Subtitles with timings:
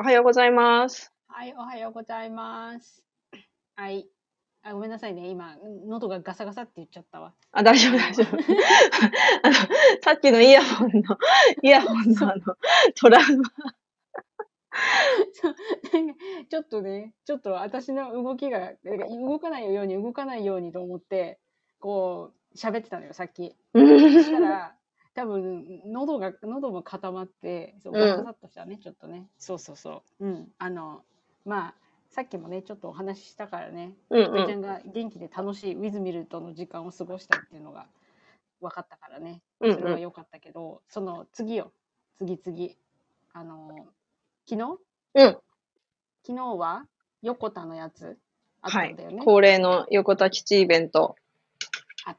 [0.00, 1.12] おはようございます。
[1.26, 3.02] はい、おはようございます。
[3.74, 4.06] はい。
[4.62, 5.26] あごめんなさいね。
[5.26, 5.56] 今、
[5.88, 7.34] 喉がガサガサって言っちゃったわ。
[7.50, 8.36] あ、大丈夫、大丈夫。
[9.42, 9.54] あの、
[10.00, 11.18] さっきのイヤホンの、
[11.64, 12.42] イヤホンのあの、
[12.94, 13.50] トラウマ。
[16.48, 21.40] ちょっとね、ちょっと私の動きが、動かないように動かないようにと思って、
[21.80, 23.56] こう、喋ってたのよ、さっき。
[23.74, 24.77] そしたら、
[25.18, 29.26] 多分、喉が、喉も固まって、そう、うんガサガサっとしたね、ちょっとね。
[29.36, 30.26] そうそうそう。
[30.26, 30.48] うん。
[30.58, 31.02] あの、
[31.44, 31.74] まあ、
[32.10, 37.86] さっきもね、ちょっとお話ししたからね、うんひかりちゃうんが元気で楽しいウィズミルとの時間を過ごしたっていうのが
[38.60, 41.72] 分かったからね、うんそれは良かったけど、その次よ、
[42.16, 42.76] 次次。
[43.32, 43.88] あの、
[44.48, 44.78] 昨日？
[45.14, 45.38] うん。
[46.24, 46.86] 昨日は
[47.22, 48.18] 横田のやつ
[48.62, 49.24] あったはいんだよね。。
[49.24, 51.16] 恒例の横田基地イベント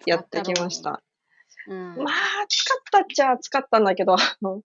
[0.06, 0.82] やってきまし。
[0.82, 1.02] た。
[1.70, 1.96] うん。
[2.04, 4.64] まあ、暑かったっちゃ暑かったんだけど、あの、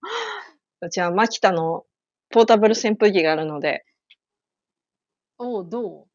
[0.80, 1.84] うちはマキタの
[2.30, 3.84] ポータブル扇風機があるので、
[5.38, 6.06] おう、ど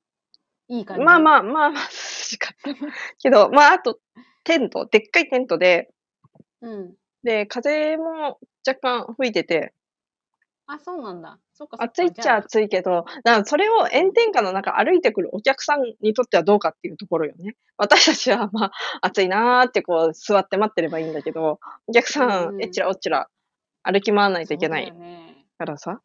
[0.70, 0.74] う？
[0.74, 1.04] いい感じ？
[1.04, 2.88] まあまあまあまあ、涼しかった。
[3.20, 4.00] けど、まあ、あと、
[4.44, 5.94] テント、でっかいテントで、
[6.62, 6.96] うん。
[7.24, 9.74] で、風も若干吹いてて、
[10.68, 11.38] あ、そうなんだ。
[11.60, 11.76] そっか。
[11.82, 17.58] 暑いっちゃ暑いけど、だからそれを炎天下の中歩いてくるお客さんにとってはどうかっていうところよね。
[17.76, 23.28] 私たちはまあ暑いなーってこう座って待ってればいいんだけど、お客さうんんえっちらおっちら
[23.84, 24.94] 歩き回らないといけない。
[25.58, 26.00] からさ。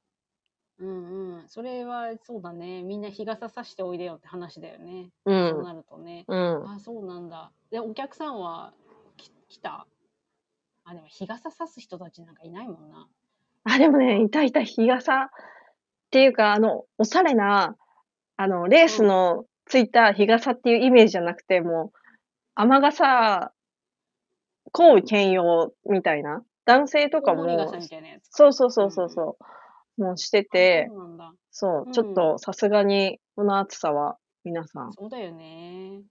[0.80, 1.48] うんうん。
[1.48, 2.82] それはそうだね。
[2.82, 5.10] みんな日傘さしておいでよって話だよね。
[5.24, 5.30] う。
[5.30, 6.24] そうんなるとね。
[6.26, 6.68] うん。
[6.68, 7.52] あ、そうなんだ。
[7.70, 8.72] で、お客さんは
[9.16, 9.86] き来た？
[10.84, 13.06] あ、でも日傘さす人たちなんかいないもんな。
[13.64, 15.28] あ、でもね、いたいた日傘っ
[16.10, 17.76] ていうか、あの、おしゃれな、
[18.36, 21.98] あの、レースのついた日傘っていうイメージじゃなくて、もう、
[22.54, 23.52] 雨傘、
[24.72, 26.42] 降雨兼用みたいな。
[26.66, 27.44] 男性とかも。
[28.30, 29.36] そうそうそうそうそ
[29.98, 30.00] う。
[30.00, 30.90] もうしてあて
[31.50, 36.02] そ、うちょっとさすがにこの暑さは皆さんそうだよね。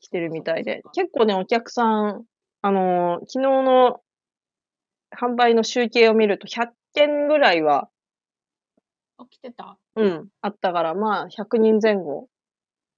[0.00, 2.24] 来てるみたいで結構ね、お客さん、
[2.62, 4.00] あのー昨日の
[5.16, 7.88] 販売の集計を見ると100件ぐらいは、
[9.16, 9.78] あ、来てた？
[9.96, 12.28] うん、あったから、まあ100人前後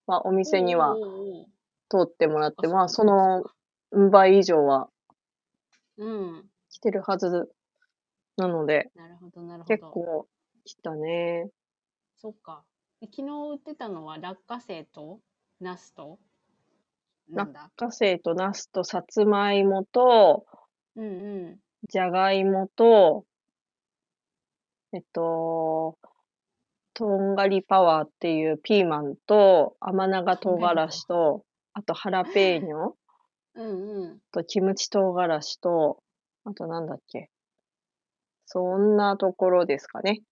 [0.07, 0.97] はお店には
[1.89, 3.45] 通ってもらって、あまあその
[4.11, 4.89] 倍以上は
[5.97, 6.45] うん。
[6.71, 7.51] 来てるはず
[8.37, 9.77] なので、なるほど、なるほど。
[9.77, 10.29] 結構
[10.65, 11.51] 来たね。
[12.17, 12.63] そっか。
[13.01, 15.21] で昨日売ってたのは落花生と
[15.61, 16.19] ナスと？
[17.29, 17.63] なんだ？
[17.63, 20.45] 落花生とナスとさつまいもと、
[20.97, 21.59] うんうん。
[21.89, 23.25] じゃがいもと、
[24.93, 25.99] えっと、
[26.95, 32.93] とんがりパワーっていうピーマンと、甘長唐辛子と、あとハラペーニョ
[33.55, 34.19] うんうん。
[34.33, 36.03] とキムチ唐辛子と、
[36.45, 37.31] あとなんだっけ。
[38.47, 40.23] そんなところですかね。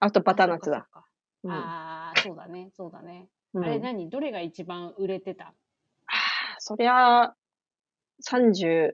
[0.00, 0.86] あとバターナッツだ。
[0.92, 1.04] あ。
[1.48, 3.28] ああ、そうだね、そうだね。
[3.54, 4.10] うんあれ何？
[4.10, 5.54] どれが一番売れてた？
[6.58, 7.34] そりゃ、
[8.28, 8.92] 39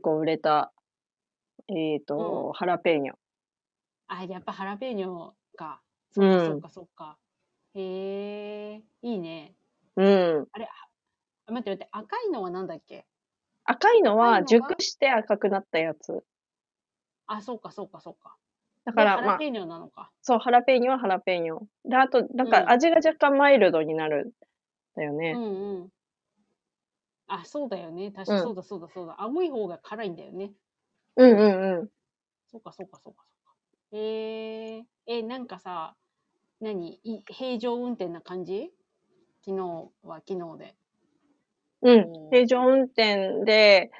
[0.00, 0.72] 個売れた、
[1.70, 3.14] えっ、と、うんハラペーニョ。
[4.08, 5.82] あ、やっぱハラペーニョか。
[6.16, 7.18] うそっかんそっかそっか。
[7.74, 9.54] へえ、いいね。
[9.96, 10.02] う
[10.42, 10.48] ん。
[10.52, 13.06] あれ、あ待って待って、赤いのはなんだっけ？
[13.64, 14.76] 赤いのは赤いのが？
[14.76, 16.22] 熟して赤くなったやつ。
[17.26, 18.36] あ、そうかそうかそうか。
[18.84, 20.10] だから、まあ、でハラペーニョなのか。
[20.22, 21.60] そう、ハラペーニョはハラペーニョ。
[21.84, 24.30] で、あと、なんうんか味が若干マイルドになるん
[24.96, 25.34] だよね。
[25.34, 25.42] うん
[25.82, 25.92] うん。
[27.28, 28.10] あ、そうだよね。
[28.12, 29.20] 確かうんそうだそうだそうだ。
[29.22, 30.52] 青い方が辛いんだよね。
[31.20, 31.88] うんうんうん。
[32.50, 33.54] そうかそうかそうかそうか。
[33.92, 35.94] えー、え、なんかさ、
[36.60, 36.98] 何？
[37.04, 38.70] い平常運転な感じ？
[39.44, 40.74] 昨日は昨日で。
[41.82, 43.90] うん平常運転で、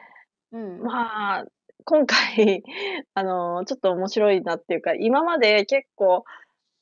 [0.52, 0.82] うん。
[0.82, 1.44] まあ、
[1.84, 2.62] 今回、
[3.14, 6.24] あの、ちょっと面白いなっていうか、今まで結構、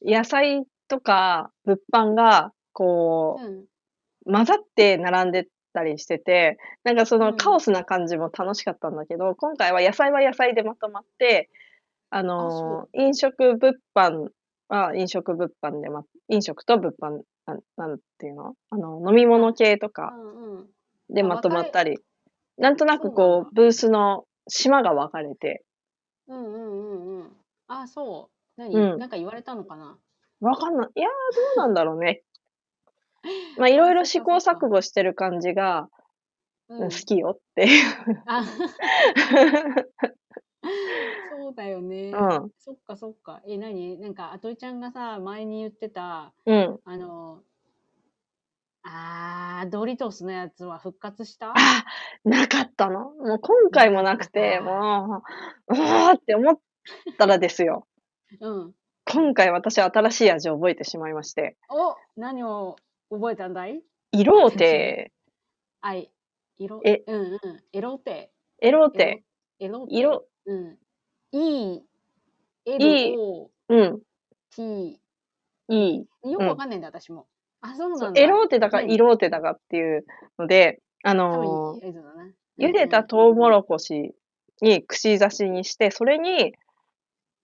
[0.02, 3.60] 野菜とか物販が、こうん。
[3.62, 3.68] う、
[4.32, 11.50] 混ざって並んでたりしてて、なんかそうのんカオスな感じも楽しかったんだけど、今回は野菜は野菜でまとまって、
[12.10, 14.28] あの、飲食物販
[14.68, 18.54] は飲食物販でま、飲食と物販、なんなんていうの？
[18.70, 20.66] あの、飲み物系とうかんうん。
[21.10, 21.98] でまとまったり、
[22.58, 25.64] なんとなくそうなんだこう、ブースの島が分かれて、
[26.26, 27.36] うんうんうんうん。
[27.68, 28.60] あ、そう。
[28.60, 29.98] 何、うんなんか言われたのかな？
[30.40, 30.88] わかんない。
[30.94, 31.10] いやー、
[31.56, 32.22] どうなんだろうね。
[33.56, 35.88] まあ、いろいろ試行錯誤してる感じが、
[36.70, 36.90] うん好。
[36.90, 37.70] きよっていう。
[38.26, 38.50] あそ
[41.50, 42.10] うだよね。
[42.10, 42.52] うん。
[42.58, 43.40] そっかそっか。
[43.46, 43.98] え、何？
[43.98, 46.78] なんか、あとりちゃんがさ、前に言ってた、うん。
[46.84, 47.42] あの、
[48.82, 51.52] あー、ドリトスのやつは復活した？
[51.52, 51.54] あ、
[52.24, 53.12] なかったの。
[53.12, 55.22] もう今回もなくて、も
[55.70, 56.60] う、うわーって思っ
[57.16, 57.86] たらですよ。
[58.40, 58.74] うん。
[59.10, 62.76] 今回私新しい味を覚えてしまいまして、お何を？
[63.10, 63.82] 覚えたんだい？
[64.12, 65.12] イローテ、
[65.80, 66.10] あい。
[66.58, 67.64] 色、えうんうん。
[67.72, 68.30] エロテ。
[68.60, 69.22] エローテ、
[69.60, 69.94] エロテ。
[69.96, 70.78] 色、うん。
[71.32, 71.82] E、い
[72.66, 74.02] L、O、うん、
[74.50, 75.00] T。
[75.68, 75.94] い
[76.24, 76.30] い。
[76.30, 77.26] よくわかんないんだ、私も。
[77.60, 78.20] あ、そうそうんなだ。
[78.20, 80.04] エローテだか何イローテだかっていう
[80.38, 81.80] ので、あ多の。
[82.58, 84.14] 茹でたトウモロコシ
[84.60, 86.54] に串刺しにして、それに、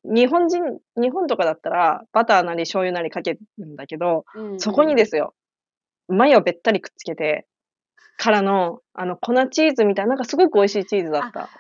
[0.05, 5.35] 日本人、日本とかだったら、バターなり醤油なりかけるんだけど、うんうんそこにですよ、
[6.09, 7.47] マヨべったりくっつけて、
[8.17, 11.51] からの、あの、粉チーズみたいな、なんかすごく美味しいチーズだった。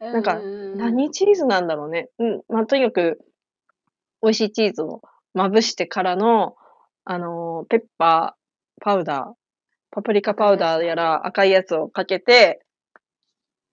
[0.00, 2.08] なんか何チーズなんだろうね。
[2.18, 2.40] うん。
[2.48, 3.20] まあ、とにかく、
[4.22, 5.02] 美味しいチーズを
[5.34, 6.56] まぶしてからの、
[7.04, 9.34] あのーペッパー、パウダー、
[9.90, 12.60] パプリカパウダーやら赤いやつをかけて、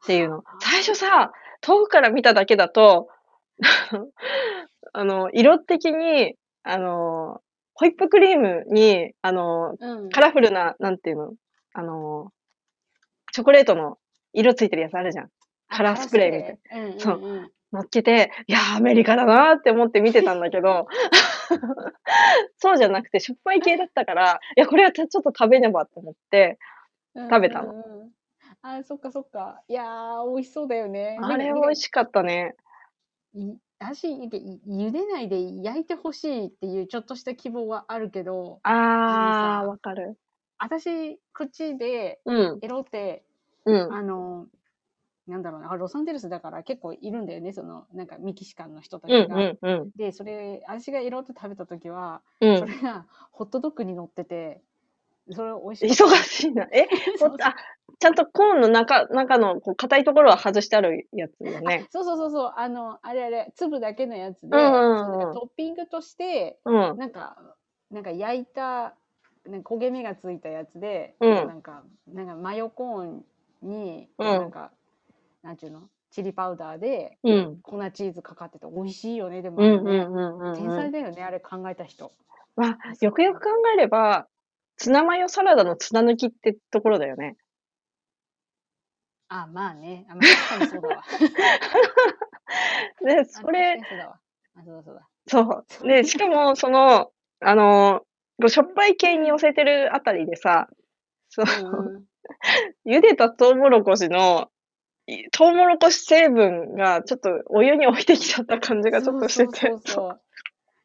[0.03, 0.43] っていうの。
[0.61, 1.31] 最初さ、
[1.61, 3.09] 遠くから見ただけだと、
[4.93, 7.41] あの、色的に、あの、
[7.79, 11.33] ホイップクリームに、あの、うんカラフルな、なんていうの、
[11.73, 12.31] あの、
[13.31, 13.97] チョコレートの
[14.33, 15.29] 色ついてるやつあるじゃん。
[15.69, 16.87] カラースプレーみたいな。
[16.87, 20.87] うんそううんうん乗っけて、いやー、アメリカだなーって思って見てたんだけど、
[22.55, 26.57] そうじゃなくて、しょっぱい系だったから、いや、これはちょっと食べねばと思って、
[27.13, 28.11] 食べたのうんうんうん
[28.61, 29.61] あ、そっかそっか。
[29.67, 31.17] いやー、美味しそうだよね。
[31.21, 32.55] あれ美味ししかったね。
[33.81, 33.85] い。
[33.85, 34.29] 私、い
[34.67, 40.17] 茹でないで焼いてほしいっていうちょっとした希望はあるけど、ああわかる。
[40.59, 43.23] 私、口でうん、エロって、
[43.65, 44.47] うん、あの、
[45.27, 49.35] なんだろうな、あロサンゼルスだから結構いるんだよね、その、なんかメキシカンの人たちうん、が。
[49.35, 52.65] うん、うん、で、それ、私がエロって食べた時は、うんそ。
[52.65, 54.61] れがホットドッグに乗ってて、
[55.31, 56.15] それ美味しか忙。
[56.23, 56.63] しいな。
[56.71, 56.87] え、
[57.43, 57.55] あ、
[57.99, 61.87] ちゃんとコーンの中、中のこう硬いところは外してあるやつよね。
[61.89, 67.37] そうそうそうそう、あの、あれあれ、粒だけのやつで、うんうんうんそうなんかトッピングとして、うん、なんか、
[67.89, 68.93] なんか焼いた、
[69.45, 73.25] なんか焦げ目がついたやつで、うんなんか、なんかマヨコーン
[73.63, 74.71] に、うんなんか、
[75.41, 80.77] なんちゅうの、チリパウダーで、うん、粉チーズかかってて美味しいよね、でもうん、あれね、うん、うん、天うん。
[80.77, 82.11] 才だよね、あれ考えた人。
[82.55, 84.27] まあ、よくよく考えれば、
[84.75, 87.35] ツナマヨサラダのツナ抜きってところだよね。
[89.29, 90.05] あ、まあね。
[90.09, 91.03] あ、まあ、確かにそうだわ。
[93.01, 94.19] で、 あそれ、そうだわ。
[94.55, 95.07] あ、そうだそうだ。
[95.27, 95.87] そう。
[95.87, 98.05] で、 しかも、その、あの、
[98.47, 100.69] しょっぱい系に寄せてるあたりでさ、
[101.29, 102.07] そう、うんうん
[102.85, 104.49] 茹でたトウモロコシの、
[105.05, 109.67] いトウモロコシ成分がちょっとお湯に置いてきちゃった感じがちょっとしてて。
[109.67, 110.21] そうそうそうそう。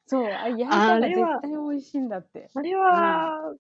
[0.06, 2.48] そう、あ焼いたら絶あれは対美味しいんだって。
[2.54, 3.54] あれは、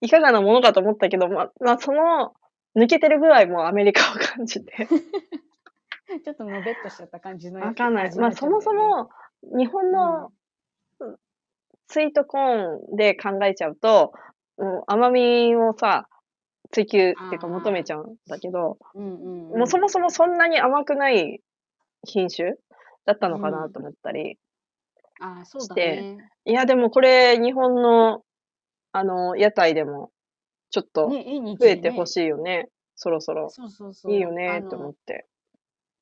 [0.00, 2.34] いかがなものかと思ったけど、ま、まあ、その、
[2.76, 4.88] 抜けてるぐらいもアメリカを感じて。
[6.24, 8.06] ちょっとのべっとしちゃった感じのわかんない。
[8.06, 9.10] 味まあ、そもそも、
[9.42, 10.32] 日本の
[11.88, 14.12] スイートコーンで考えちゃうと、
[14.56, 16.08] もう甘みをさ、
[16.70, 21.40] 追求っていうか求めちゃうんだけど、ねうんうんうん、もうそもそもそんなに甘くない
[22.06, 22.52] 品種
[23.06, 24.38] だったのかなと思ったり。
[25.20, 26.30] あそうだしてね。
[26.44, 28.22] いや、でもこれ、日本の、
[28.92, 30.10] あの、屋台でも、
[30.70, 32.06] ちょっと増えてほい。
[32.06, 32.68] しいよね。
[32.94, 33.48] そろそろ。
[33.50, 34.12] そうそうそう。
[34.12, 35.26] いいよねあって思のって。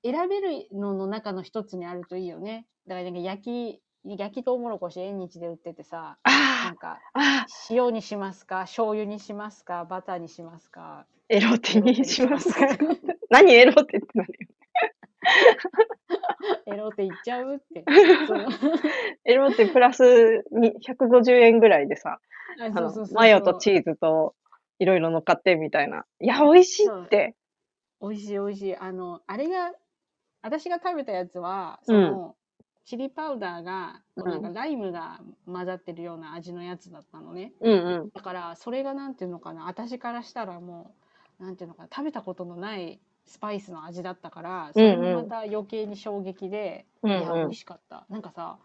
[0.02, 2.66] 選べるのの中の一つにあるといいよね。
[2.86, 7.00] だからなんか焼き、焼きとうもろこし縁日で売っててさ、なあんか
[7.70, 11.06] 塩にしますか、醤油にしますか、バターにしますか。
[11.28, 13.00] エロテにしますエロテにし
[13.30, 14.26] 何エロテって何？
[16.66, 17.84] エロって言っちゃうって。
[19.24, 22.20] エロテプラスに150円ぐらいでさ、
[23.12, 24.34] マヨとチーズと
[24.78, 26.04] いろいろ乗っかってみたいな。
[26.20, 27.34] いや、美味しいって。
[28.00, 28.76] 美味しい美味しい。
[28.76, 29.72] あの、あれが、
[30.42, 32.36] 私が食べたやつは、うんその、
[32.84, 37.52] チリパウダーが、こうなんかうんライムが混ざってるような味のやつだったのね。
[37.60, 38.10] うんうん。
[38.14, 40.94] だから、それがなんていうのかな、私からしたらも
[41.40, 47.54] う、なんていうのかな、食べたことのないスパイスの味だったから、それもまた余計に衝撃で、うんいや、美うん味。
[47.56, 48.06] しかった。
[48.08, 48.58] なんかさ、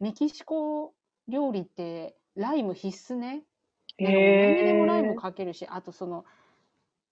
[0.00, 0.94] メキシコ
[1.28, 3.42] 料理って、ライム必須ね。
[4.00, 6.24] なんかもう何にでもライムかけるし、あとその、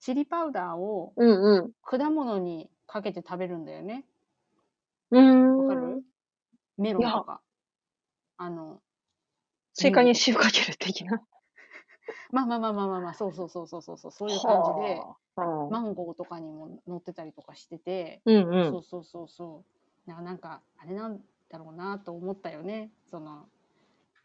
[0.01, 1.73] チリパウダーをうんうん。
[1.83, 4.05] 果物にかけて食べるんだよね。
[5.11, 5.59] うーん。
[5.59, 6.03] わかる？
[6.79, 7.43] メロンとか。
[8.37, 8.81] あの、
[9.75, 11.23] スイカに塩かける的な？
[12.33, 15.69] まあまあまあまあまあまあ、そうそうそうそうそうそう、そういう感じで、はあ。
[15.69, 19.65] マンゴーとかにも乗ってたりとかしてて、うんうんそうそうそうそ
[20.07, 20.09] う。
[20.09, 22.91] だからなんか、あれなんだろうなと思ったよね。
[23.07, 23.49] その、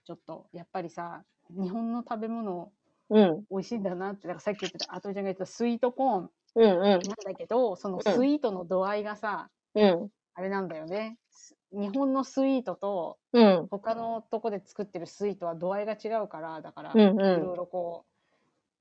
[0.05, 2.71] ちょっと、やっぱりさ、日本の食べ物
[3.09, 3.43] うん。
[3.49, 6.81] 美味しいんだなって、だからさっき言ってた、あとりちゃんが言ってたスイートコーンうんうん。
[6.81, 10.09] なんだけど、そのスイートの度合いがさ、うん。
[10.33, 11.17] あれなんだよね。
[11.29, 13.67] す日本のスイートとうん。
[13.69, 18.05] 他のとこで作ってるスイートは度合いが違うからだから、うんいうろいろこ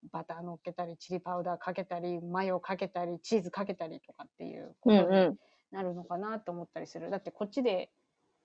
[0.05, 5.39] うバター乗っけたりチリパウダーかけたりマヨかけたりチーズかけたりとかっていうこうんとにう
[5.73, 7.91] なるのかなと思ったりする、だってこっちで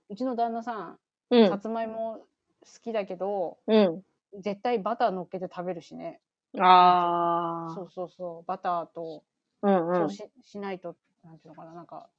[0.10, 0.98] うちの旦那さ
[1.32, 1.38] ん、ん。
[1.42, 1.50] うん。
[1.50, 2.20] さつまいも
[2.62, 4.04] 好きだけどうん。
[4.40, 6.22] 絶対バター乗っけて食べるしね。
[6.60, 8.46] あそうそうそう。
[8.48, 9.24] バターと
[9.62, 9.68] あ。
[9.68, 9.96] うんうん。
[9.96, 12.10] そうし,、しないとなんていうのかななんか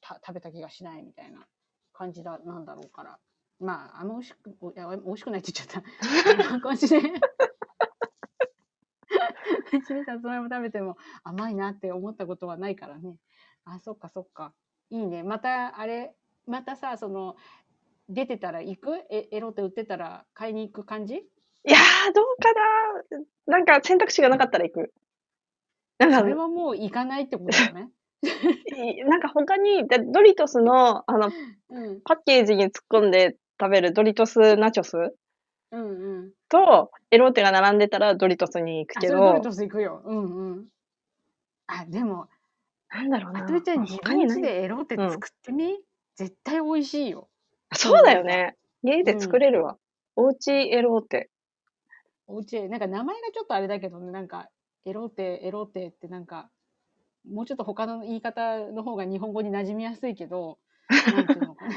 [0.00, 1.46] た食べた気がしないみたいな
[1.92, 3.18] 感じだなんだろうから。
[3.58, 6.42] まああんま美味しくおいや美味しくないって言っちゃった。
[6.48, 7.00] あんな感じでう
[9.82, 13.16] ちでさつまいも食べても甘いなって思ったことはないからね。
[13.64, 14.52] あそっかそっか。
[14.90, 15.22] いいね。
[15.22, 16.14] またあれ
[16.46, 17.36] またさその
[18.08, 18.90] 出てたら行く？
[19.10, 21.22] えエロって売ってたら買いに行く感じ？
[21.66, 22.52] いやー、どうか
[23.48, 24.92] ななんか選択肢がなかったら行く。
[25.98, 27.88] なんかそ、れはもう行かないってことだね
[28.22, 31.30] いなんか他に、だドリトスの、あの、
[31.70, 35.14] うんパッケージに突っ込んで食べるドリトスナチョス
[35.72, 40.02] うんうんと、エローテが並んでたらドリトスに行くあ、けど、ドリトス行くよ。
[40.04, 40.66] うんうん。
[41.66, 42.28] あ、でも、
[42.88, 43.40] なんだろうな。
[43.40, 45.76] あといちゃん自分家でエロって作ってみ、
[46.14, 47.28] 絶対美味しいよ。
[47.74, 48.56] そうだよね。
[48.82, 49.76] 家で作れるわ。
[50.14, 51.28] おうちエローテ。
[52.26, 54.48] お家で、なんか名前がちょっとあれだけどね、なんか、
[54.84, 56.50] エロテ、エロテってなんか、
[57.28, 61.54] もうちょっと他の言い方の方が日本語に馴染みやすいけど、なんていうの？
[61.54, 61.72] かな。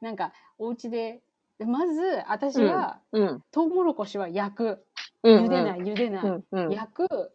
[0.00, 1.22] なんか、お家で、
[1.58, 3.44] でまず、私は、うん。
[3.50, 4.86] トウモロコシは焼く。
[5.22, 5.44] うん。
[5.44, 6.24] 茹でない、茹でない。
[6.24, 6.44] うん。
[6.52, 6.70] うん。
[6.70, 7.32] 焼く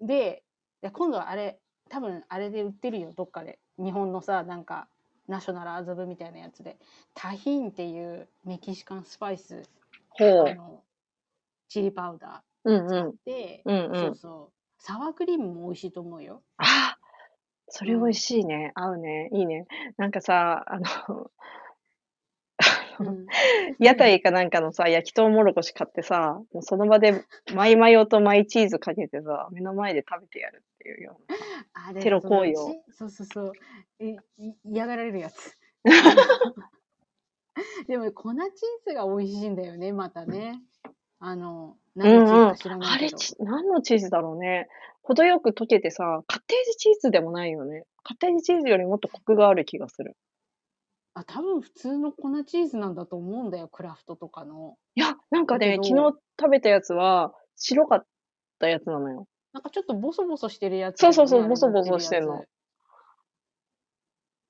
[0.00, 0.44] で
[0.80, 1.58] で今度はあれ
[1.88, 4.88] 多分あれで売ってるよどっかで日本のさなんか
[5.26, 6.78] ナショナルアズブみたいなやつで
[7.14, 9.62] タヒンっていうメキシカンスパイス
[10.10, 10.80] ほう。
[11.68, 13.08] チリパウダうんうん。
[13.10, 16.42] ーで、うんうんそうそうサワークリームも美味しいと思うよ。
[16.58, 16.98] ああ、
[17.68, 18.72] それ美味しいね。
[18.74, 19.28] 合うね。
[19.32, 19.66] いいね。
[19.96, 21.30] なんかさ、あの、
[23.00, 23.26] うん、
[23.78, 31.32] 屋台かなんかのさ、焼きとうもろこし買ってさ、もうその場でマイマヨとマイチーズかけてさ、目の前で食べてやるっていうよう
[31.94, 32.00] な。
[32.00, 33.52] テロ行為をそうそうそう
[34.00, 35.56] いい嫌がられるやつ。
[37.86, 38.42] でも粉チー
[38.86, 40.62] ズが美味しいんだよねまたね。
[41.20, 43.18] あの何のチーズか知らなあれいけど。
[43.18, 44.68] ち、何のチーズだろうね。
[45.02, 47.84] 程よく溶けてさ、カッテージチーズでもないよね。
[48.04, 50.16] カッテージチーズよりもっとコクがある気がする。
[51.14, 58.06] あ多分普通の粉チーズなんだと思うんだよクラフトとかのいや、なんかね、だけ昨ど日食べたやつは白かっ
[58.60, 59.26] たやつなのよ。
[59.52, 62.44] なんかちょっとボソボソしてるやつそうそうそうボソボソしてんの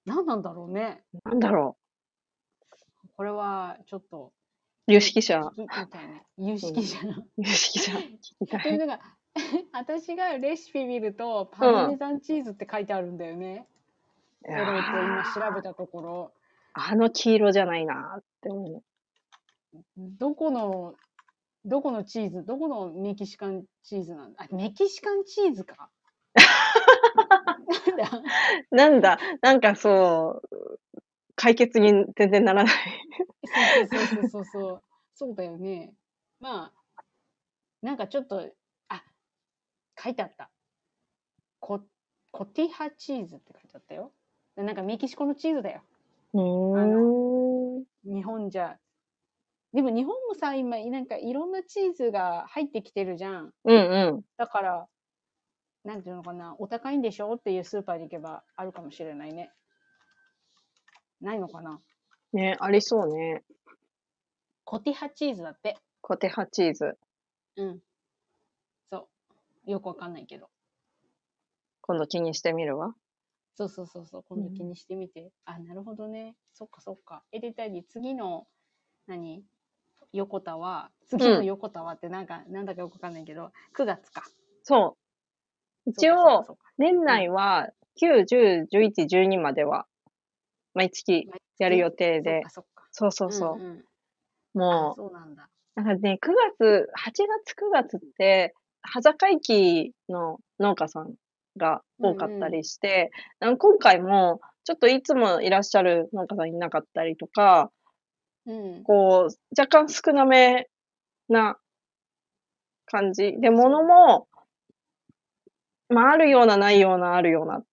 [0.04, 1.76] 何なんだろうねなんだろ
[3.16, 4.37] これはちょっとう。
[4.88, 5.52] 有識者。
[6.38, 7.06] 有識者。
[7.06, 7.92] の、有識者。
[7.92, 8.62] 聞きたい。
[8.62, 9.00] それだから
[9.72, 13.68] 私がレシピ見るとパルメザンチーズって書いてあるんだよね、
[14.48, 16.32] いやエロって今ー調べたところ。
[16.72, 18.82] あの黄色じゃないなって思う。
[19.96, 20.94] どこの
[21.66, 24.44] どこのチーズどこのメキシカンチーズなんだ？
[24.44, 25.90] あメキシカンチーズか？
[27.98, 28.22] なんだ？
[28.70, 30.80] なんだ、なんかそう、
[31.40, 32.74] 解決に全然ならない。
[33.88, 34.82] そうそうそうそう
[35.14, 35.34] そう。
[35.36, 35.94] だよね。
[36.40, 37.02] まあ、
[37.80, 38.44] なんかちょっと、
[38.88, 39.04] あ、
[39.96, 40.50] 書いてあった。
[41.60, 41.80] コ
[42.32, 44.12] コティハチーズって書いてあったよ。
[44.56, 45.82] なんかメキシコのチーズだよ。
[48.04, 48.76] 日本じゃ。
[49.72, 53.52] でも日本もさ、今、なんかいろんなチーズが入ってきてるじゃん。
[53.64, 54.24] うんうん。
[54.36, 54.88] だから、
[55.84, 57.34] なんていうのかな、お高いんでしょ？
[57.34, 59.52] っていうスーパーに行けばあるかもしれないね。
[61.20, 61.80] ないのかな？
[62.32, 63.42] ね、ありそうね。
[64.64, 65.76] コティハチーズだって。
[66.00, 66.98] コテハチーズ。
[67.56, 67.80] うん。
[68.90, 69.08] そ
[69.66, 69.70] う。
[69.70, 70.48] よくわかんないけど。
[71.80, 72.94] 今度気にしてみるわ。
[73.56, 74.24] そうそうそうそう。
[74.28, 75.32] 今度気にしてみて。
[75.44, 76.36] あ、なるほどね。
[76.52, 77.24] そっかそっか。
[77.32, 78.46] え、で、たり、次の、
[79.06, 79.42] 何？
[80.12, 84.22] 横田は、次の横田はってなんか、なんだかよくわかんないけど、9月か。
[84.62, 84.96] そ
[85.86, 85.90] う。
[85.90, 87.70] 一応、年内は
[88.00, 89.86] 9、10、11、12までは、
[90.78, 92.42] 毎月やる予定で。
[92.48, 93.32] そそうそそう。
[93.32, 93.58] そう。
[93.58, 93.84] んん
[94.54, 95.48] あもそうなんだ。
[95.76, 97.12] う、なんかね、9月、8
[97.44, 101.14] 月、9月って、端境期の農家さん
[101.56, 107.70] が多かったりして、なんか今回も、ちょっといつもいらっしゃる農家さんいなかったりとか、
[108.46, 108.84] うん。
[108.84, 110.68] こう、若干少なめ
[111.28, 111.58] な
[112.86, 113.36] 感じ。
[113.40, 114.28] で、物も、
[115.88, 117.64] まあ、あるような、ないような、あるようなっ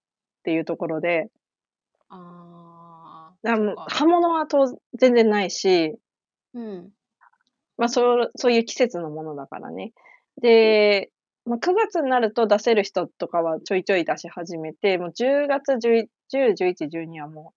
[0.43, 1.29] ていうところで、
[2.09, 2.54] あ
[3.45, 3.51] あ。
[3.51, 4.65] だからもうそっか葉物は当
[4.97, 5.95] 全然ないし、
[6.53, 6.91] うん。
[7.77, 9.91] まあそう、そういう季節のものだからね。
[10.41, 11.11] で、
[11.45, 17.53] まあ、9月になると出せる人とかはちょいちょい出し始めて、もう10月11、10、11、12はも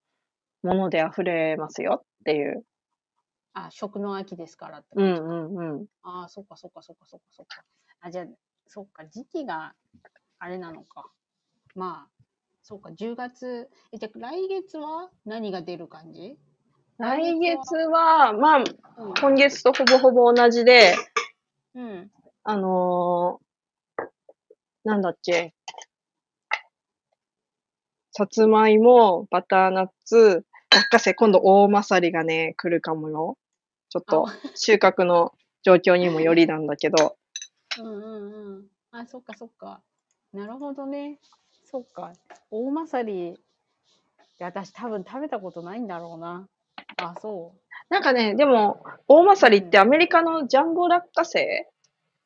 [0.62, 2.64] もので溢れますよっていう。
[3.54, 5.07] あ、食の秋ですからってうん。
[5.07, 5.87] うんうん。
[6.02, 7.64] ああ、そっかそっかそっかそっかそっか。
[8.00, 8.26] あ、じゃあ、
[8.66, 9.75] そっか、時期が
[10.38, 11.11] あれなのか。
[11.75, 12.17] まあ、
[12.68, 16.37] そうか、10月、え、じゃあ来月は何が出る感じ？
[16.98, 17.56] 来月
[17.88, 19.14] は、まあ、うん。
[19.14, 20.94] 今月とほぼほぼ同じで、
[21.75, 22.10] うん。
[22.44, 24.04] あのー
[24.84, 25.54] なんだっけ？
[28.12, 33.38] さつまいも、バターナッツ、落花生、今度大まさりがね、来るかもよ。
[33.88, 35.32] ちょっと 収穫の
[35.62, 37.16] 状況にもよりなんだけど。
[37.78, 38.68] うんうんうん。
[38.90, 39.82] あ、そっかそっか。
[40.34, 41.18] なるほどね。
[41.70, 42.12] そっか。
[42.50, 46.48] 大まさりって私多分食べたことないんだろうな。
[46.96, 47.52] あ、そ
[47.90, 51.66] なんかね、でも、大まさりってアメリカのジャンボ落花生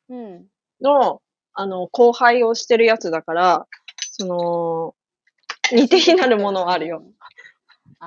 [0.09, 0.15] う。
[0.15, 0.45] うん。
[0.81, 1.21] の、
[1.53, 3.67] あの、交配をしてるやつだから、
[4.11, 4.95] その、
[5.71, 7.03] 似て非なるものはあるよ。。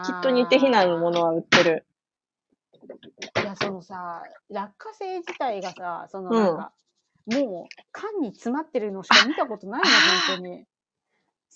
[0.05, 1.87] きっと似て非なるものは売ってる。
[3.43, 6.73] いや、そのさ、落花生自体がさ、そのなんか、
[7.26, 9.87] もう缶に詰まってるのしか見たことないの、
[10.28, 10.64] 本当に。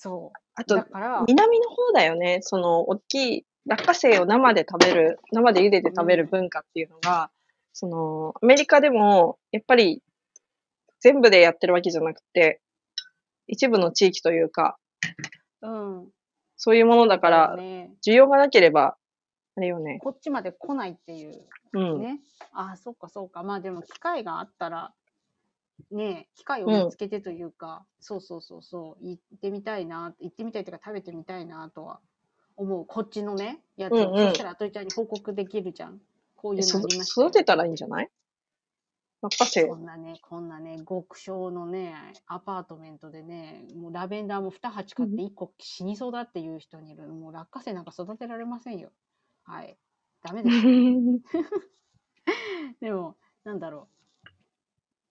[0.02, 0.38] そう。
[0.54, 2.38] あとだ、から、南の方だよね。
[2.40, 7.30] その、大きい、落花生を生で食べる、生で茹でて食べる文化っていうのが、
[7.74, 10.02] その、アメリカでも、やっぱり、
[11.00, 12.62] 全部でやってるわけじゃなくて、
[13.46, 14.78] 一部の地域というか、
[15.60, 16.08] うん。
[16.56, 18.96] そういうものだから、ね、需要がなければ、
[19.56, 19.98] あれよね。
[20.02, 22.00] こっちまで来ないっていううん。
[22.00, 22.20] ね。
[22.52, 23.42] ああ、そっかそっか。
[23.42, 24.94] まあでも機会があったら、
[25.90, 32.00] ね機会を見つけてというか、そうそうそうそう、行ってみたいな、行ってみたいというか食べてみたいなとは
[32.56, 32.86] 思う。
[32.86, 33.96] こっちのね、やつを。
[33.96, 36.00] うんうんそしたらあとりちゃんに報告できるじゃん。
[36.36, 38.10] こういうそのありましたよ育てたらいいんじゃない？
[39.22, 39.76] 落花生こ。
[39.76, 41.94] んなね、こんなね、極小のね、
[42.26, 48.90] アパートメントでね、もうラベンダーも2鉢買って1個死にそうだっていう人にいる、もう落花生なんか育てられませんよ。
[49.44, 49.76] はい。
[50.22, 50.56] ダメです。
[52.80, 53.99] でも、なんだろう。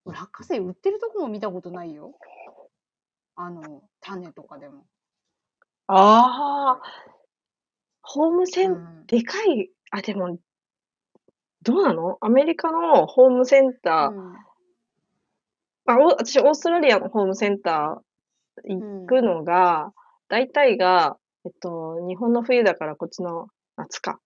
[0.05, 2.15] 落花生売ってるとこも見たことないよ。
[3.35, 4.85] あの、種とかでも。
[5.87, 6.81] ああ、
[8.01, 10.37] ホームセン、うんでかい、あ、でも、
[11.61, 12.17] どうなの？
[12.21, 14.33] アメリカのホームセンター、うん
[15.85, 19.91] あお私、オーストラリアのホームセンター行くのが、
[20.27, 24.19] 大体が、えっと、日本の冬だからこっちの夏か。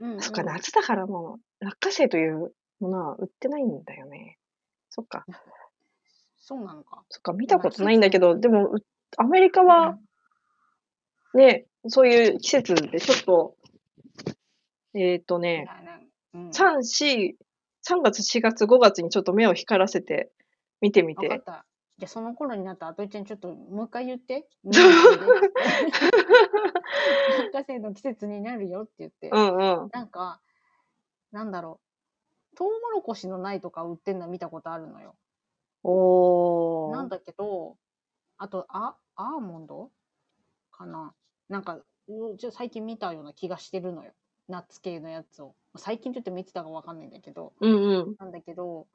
[0.00, 4.38] うんそっか、うん夏だからもう、落花生というものは売ってないんだよね。
[4.96, 5.26] そっか、
[6.38, 7.04] そうなのか。
[7.10, 8.76] そっか、見たことないんだけど、まあでも、う
[9.18, 9.98] アメリカは、
[11.34, 13.56] ね、そういう季節でちょっと、
[14.94, 15.68] えっ、とね、
[16.32, 17.34] うん、3、4、
[17.86, 20.30] 3月、4月、5月にちょっと目を光らせて
[20.80, 21.28] 見てみて。
[21.28, 21.66] 分かった。
[21.98, 24.46] じゃあその頃になったら、あといちゃんちょっともう一回言って。
[24.64, 24.78] 落
[27.52, 29.28] 花生の季節になるよって言って。
[29.30, 29.90] うんうん。
[29.92, 30.40] なんか、
[31.32, 31.85] なんだろう。
[32.56, 35.14] トウモロコシの苗とか売ってんの見たことあるのよ。
[35.84, 36.92] おー。
[36.92, 37.76] なんだけど、
[38.38, 39.90] あと、あ、アーモンド
[40.72, 41.14] かな？
[41.48, 44.12] なんか、うちょ最近見たような気がしてるのよ。
[44.48, 45.54] ナッツ系のやつを。
[45.76, 48.16] 最近ちょっと見てたかわかんないんだけど、うんうん。
[48.18, 48.86] なんだけど、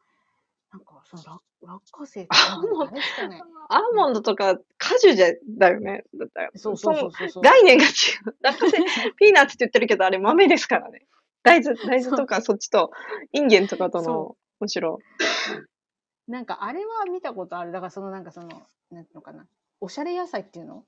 [0.72, 3.42] なんか、その落 落花生ってアーモンあれしかね。
[3.70, 6.04] アーモンドとか果樹じゃ、だよね。
[6.16, 6.52] だったよ。
[6.56, 7.44] そうそうそうそうそう。
[7.44, 7.88] 概念が違
[8.26, 8.36] う。
[8.42, 11.06] 落花生、 ピーナッツって言ってるけど、あれ豆ですからね。
[11.44, 12.92] 大豆、大豆とかそっちと、
[13.32, 15.00] インゲンとかとのそ、むしろ。
[16.28, 17.72] なんかあれは見たことある。
[17.72, 18.50] だからそのなんかその、
[18.92, 19.48] なんていうのかな。
[19.80, 20.84] おしゃれ野菜っていうの？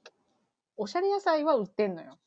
[0.77, 2.17] おしゃれ野菜は売ってんのよ。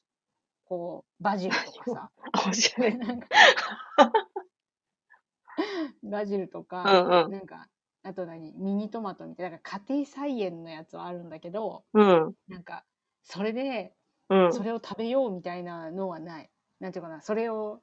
[0.64, 2.10] こう、バジルとかさ。
[2.32, 2.94] あ、 おしゃれ。
[2.96, 3.26] なんか
[6.02, 7.68] バジルとか、うんうんなんか、
[8.02, 8.52] あと何？
[8.56, 12.34] ミニトマトみたいな、家庭菜園のやつはあるんだけど、うん。
[12.48, 12.84] なんか、
[13.22, 13.94] それで、
[14.28, 14.52] うん。
[14.52, 16.50] それを食べようみたいなのはない。
[16.80, 17.80] なんていうかな、それを、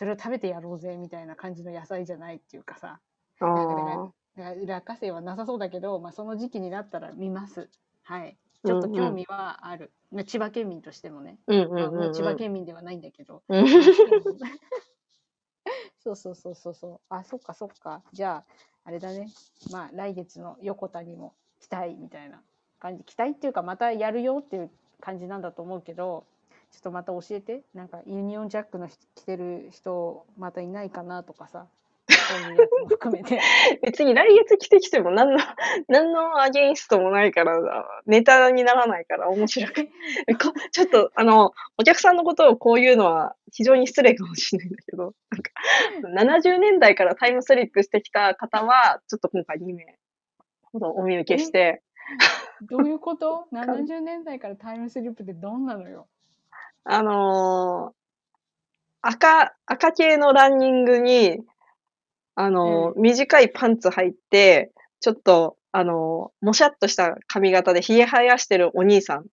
[0.00, 3.00] それを食べてやろうぜみたいな感じの野菜じゃないっていうかさ。
[3.38, 4.12] あなんかだからあ。
[4.34, 7.68] だから落花生はなさそうだけど、まあ、その時期になったら見ます。
[8.04, 8.38] はい。
[8.64, 9.92] ちょっと興味はある。
[10.10, 11.38] まあ千葉県民としてもね。
[11.48, 13.42] うんうんまあうん千葉県民ではないんだけど。
[13.50, 13.66] うん
[16.02, 17.00] そうそうそうそうそう。
[17.10, 18.02] あ、そっかそっか。
[18.14, 18.44] じゃあ、
[18.84, 19.28] あれだね。
[19.70, 22.42] まあ、来月の横田にも期待みたいな
[22.78, 23.04] 感じ。
[23.04, 24.70] 期待っていうか、またやるよっていう
[25.02, 26.24] 感じなんだと思うけど、
[26.70, 27.62] ちょっとまた教えて。
[27.74, 31.66] なんか、ユニオンジャックの人着てる人、またいないかなとかさ。
[32.08, 33.40] そういうやつも含めて。
[33.82, 35.38] 別に来月着てきても何の、
[35.88, 39.84] 何のアゲインストもないから、ネタにならないから面白く。
[40.38, 45.14] こちょっと、あの、お客さんのことをこういうのは非常に失礼かもしれないんだけど、
[46.02, 49.98] なんか、70年代からタイムスリップしてきた方は、ちょっと今回2名
[50.72, 51.82] ほどお見受けして、
[52.62, 56.08] どういうこと ?70 年代からタイムスリップってどんなのよ？
[56.84, 58.00] あのー
[59.02, 61.38] 赤、赤系のランニングに、
[62.34, 69.26] あのー短いパンツ履いて、ちょっと、あのーもしゃっとした髪型で髭生やしてるお兄さん。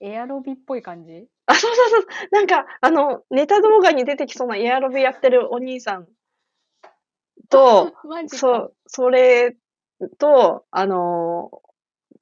[0.00, 1.26] エアロビっぽい感じ？
[1.46, 2.06] あ、そうそうそう。
[2.30, 6.08] なんか、あの、ネタ動画に出てきそうなエアロビやってるお兄さん
[7.48, 7.92] と。
[8.28, 9.56] そう、それ
[10.18, 11.58] と、あのー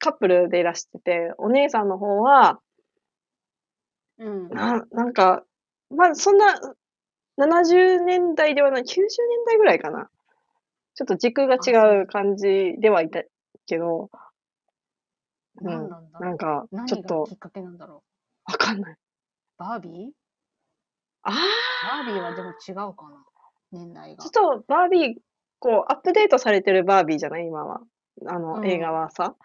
[0.03, 2.59] カップルでいらしてて、お姉さんの方は、
[4.25, 4.49] うん。
[4.49, 5.43] な、なんか、
[5.89, 6.59] まあ、そんな、
[7.37, 9.05] 70年代ではない、90年
[9.47, 10.09] 代ぐらいかな。
[10.95, 13.23] ちょっと時空が違う感じではいた
[13.65, 14.09] けど、
[15.61, 18.03] うん何なんか、何ちょっとがき、っかけなんだろ
[18.45, 18.93] わかんない。
[18.93, 18.97] う。
[19.57, 20.11] バービー？
[21.23, 23.25] あバービーはでも違うかな。
[23.71, 24.55] 年代あ、がちょ。
[24.57, 25.19] っとバービー、
[25.59, 27.45] こう、アップデートされてるバービーじゃない？
[27.47, 27.81] 今は。
[28.27, 29.35] あの、うん映画はさ。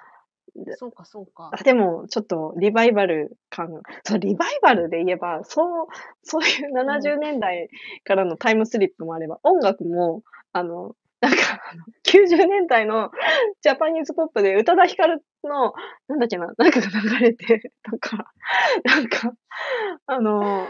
[0.76, 1.50] そうか、そうか。
[1.52, 1.62] あ。
[1.62, 5.86] でも、ちょっとリバイバル感、 そう、リバイバルで言えば、そう、
[6.22, 7.68] そういう70年代
[8.04, 11.38] からのタイムスリップもあれば、音楽も、あの、なんか、
[11.72, 13.10] あの90年代の
[13.62, 15.72] ジャパニーズポップで宇多田ヒカルの、
[16.08, 18.32] なんだっけな、なんかが流れて、とか、
[18.84, 19.32] なんか、
[20.06, 20.66] あの、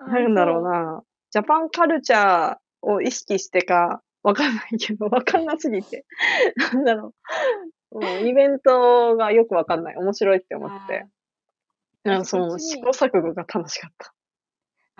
[0.00, 6.04] なんだろうな、ジャパンカルチャーを意識してか、わかんないけど、わかんなすぎて、
[6.56, 7.14] なんだろ
[7.92, 7.94] う。
[7.96, 9.96] もうイベントがよくわかんない。
[9.96, 11.06] 面白いって思って。
[12.04, 14.14] あそのそっちに試行錯誤が楽しかった。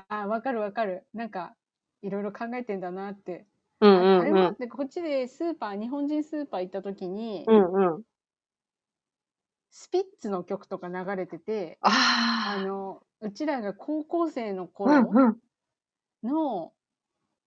[0.09, 1.07] あー、わかるわかる。
[1.13, 1.55] なんか、
[2.03, 3.47] いろいろ考えてんだなって。
[3.81, 4.53] うんああれうんうん。
[4.53, 8.03] もでこっちでスーパー、日本人スーパー行った時に、うんうん。
[9.71, 14.91] スピッツの曲とか流れてて、ああの、うちらが高校生のあ。
[14.91, 15.39] う頃んうん。
[16.23, 16.73] の、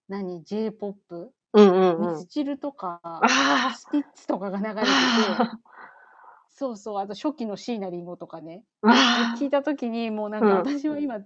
[0.08, 2.16] 何、J-POP、うんうんうん。
[2.16, 5.60] ミスチルとか、あスピッツとかが流れてて、あ。
[6.50, 8.64] そうそう、あと初期の椎名林檎とかね。
[8.84, 11.20] あ聞いた時にもうなんかうん私は今、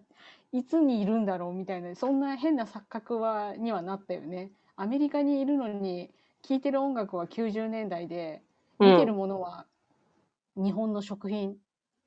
[0.51, 4.51] いつにいるんだろうみたいな、そんな変な錯覚は、にはなったよね。
[4.77, 6.11] アメリカにいるのに、
[6.41, 8.41] 聴いてる音楽は90年代で、
[8.79, 9.65] うん見てるものは
[10.57, 11.57] 日本の食品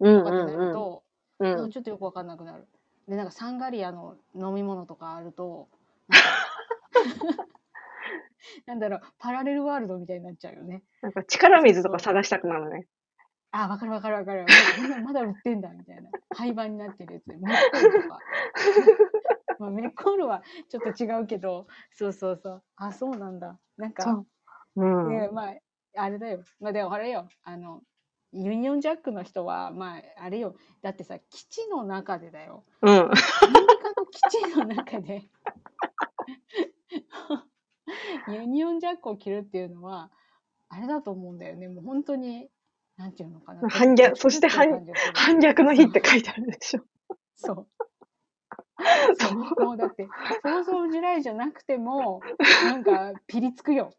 [0.01, 1.03] うんとかってなると、
[1.39, 2.67] うんなんかちょっとよくわかんなくなる。
[3.07, 5.69] で、なんかサンガリアの飲み物とかあると、
[8.67, 10.83] なんだろう、パラレルワールドみたいになっちゃうよね。
[11.03, 12.87] なんか力水とか探したくなるね。
[13.51, 14.47] あ、わかるわかるわかる。
[14.81, 16.11] まだ まだ売ってんだみたいな。
[16.37, 17.27] 廃盤になってるやつ。
[17.29, 18.19] メッコールとか。
[19.59, 22.63] まあ、メッコールはちょっと違うけど、そうそうそう。
[22.77, 23.59] あ、そうなんだ。
[23.77, 24.27] なんかそ
[24.77, 25.09] う、うん。
[25.09, 25.55] ね、まあ、
[25.97, 26.45] あれだよ。
[26.61, 27.29] まあ、でもあれよ。
[27.43, 27.83] あの、
[28.33, 30.55] ユニオンジャックの人は、まあ、あれよ。
[30.83, 32.65] だってさ、基地の中でだよ。
[32.83, 32.91] うん。
[32.91, 33.13] アメリ
[33.79, 35.29] カの基地の中で
[38.29, 40.11] ユニオンジャックを着るっていうのは
[40.69, 41.69] あれだと思うんだよね。
[41.69, 42.49] もう本当に
[42.97, 43.69] なんていうのかな。
[43.71, 46.83] 反逆そして反反逆の日って書いてあるでしょ。
[47.35, 47.69] そう。
[49.19, 49.65] そう。
[49.65, 52.21] もうだって「Fourth of July」じゃなくても
[52.65, 53.93] なんかピリつくよ。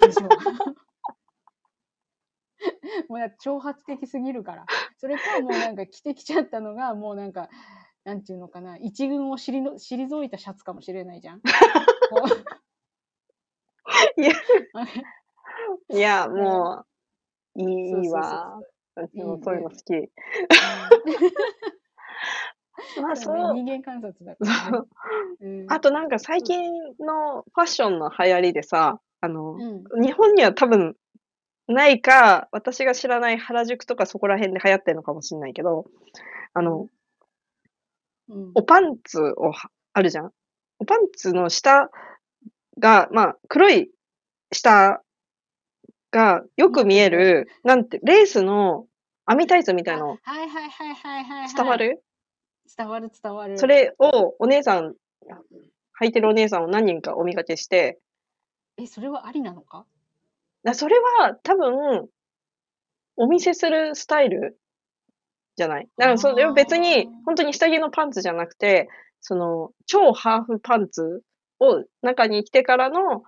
[0.00, 0.28] でしょ
[3.08, 4.66] もうだって挑発的すぎるから。
[4.98, 7.48] それかもうなんか着てきちゃったのがもうなんか
[8.04, 8.76] なんていうのかな。
[8.78, 11.42] 一軍を退いたシャツかもしれないじゃん。
[14.18, 14.32] いや。
[15.90, 16.84] いや、も
[17.54, 18.60] う、いいわ。
[18.94, 19.92] 私もそういうの好き。
[23.00, 23.54] まあ、 そそう。
[23.54, 24.36] 人間観察だ
[25.68, 30.02] あとなんか最近のファッションの流行りでさ、あの、うん。
[30.02, 30.96] 日本には多分
[31.68, 35.86] ないか、私が知らない原宿とかそこら辺で流行ってるのかもしれないけど、
[36.54, 36.88] あの、
[38.28, 38.50] うん。
[38.54, 40.32] おパンツをは、あるじゃん。
[40.80, 41.90] おパンツの下
[42.78, 43.90] が、まあ、黒い
[44.52, 45.02] 下
[46.10, 48.86] がよく見える、なんて、レースの
[49.26, 51.54] 網タイツみたいのあはいはいはいはいはい、はい。
[51.54, 52.02] 伝わる、
[52.76, 53.58] 伝わる伝わる。
[53.58, 54.94] それをお姉さん、
[56.00, 57.98] 履いてるお姉さんを何人かお見かけして、
[58.78, 59.84] え、それはありなのか？
[60.64, 62.08] だそれは多分、
[63.16, 64.58] お見せするスタイル
[65.56, 65.88] じゃない？
[65.98, 68.88] だからそれは別に本当に下着のパンツじゃなくて、
[69.20, 71.22] その、超ハーフパンツ
[71.58, 73.24] を中に着てからの、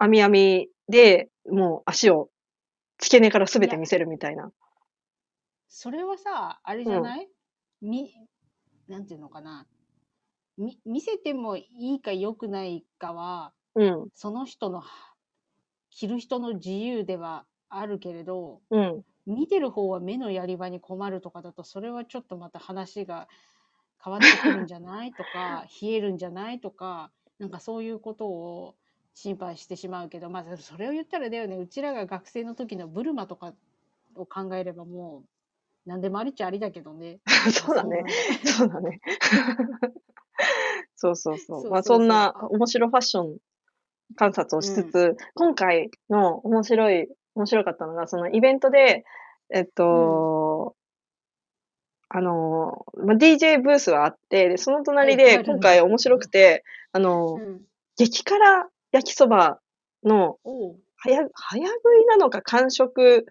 [0.00, 2.30] 網網で、もう足を
[2.98, 4.50] 付け根から全て見せるみたいな。
[5.68, 7.28] それはさ、あれじゃない、
[7.82, 8.10] み、
[8.88, 9.66] なんていうのかな？
[10.58, 14.82] み、見せてもいいか良くないかは、うん、その人の、
[15.90, 19.02] 着る人の自由ではあるけれど、うん。
[19.26, 23.28] 見てる方は目のやり場に困るとかだと、それはちょっとまた話が
[24.02, 25.12] 変わってくるんじゃない？
[25.12, 26.60] とか、冷えるんじゃない？
[26.60, 28.74] とか、なんかそういうことを
[29.14, 33.54] 心配してしまうけど、まあ、それを言ったらだよね、うちらが学生の時のブルマとか
[34.14, 35.24] を考えればも
[35.86, 37.20] 何でもありっちゃありだけどね。
[37.52, 38.04] そうだね。
[38.44, 39.00] そうだね。
[40.94, 41.70] そうそうそう。
[41.70, 43.38] まあそんな面白ファッション
[44.16, 49.04] 観察をしつつ、今回の面白い、面白かったのが、そのイベントで、
[49.50, 50.76] えっと、
[52.08, 57.60] あの、まあ、DJ ブースはあって、でその隣で今回面白くて、あの、うん。
[57.96, 59.60] 激辛焼きそば
[60.04, 60.38] の。
[60.96, 63.26] 早、早食いなのか完食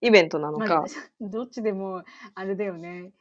[0.00, 0.84] イベントなのまあか、
[1.20, 3.12] どっちでも、あれだよね。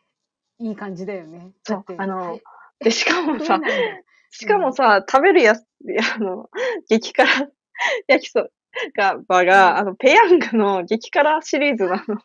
[0.59, 1.51] いい感じだよね。
[1.63, 2.41] そうだってあのはい
[2.79, 3.59] で、しかもさ
[4.31, 5.65] しかもさ、食べるやつ、
[6.15, 6.49] あの、
[6.89, 7.27] 激辛
[8.07, 8.49] 焼きそ
[9.27, 12.21] ばが、うんあの、ペヤングの激辛シリーズなの。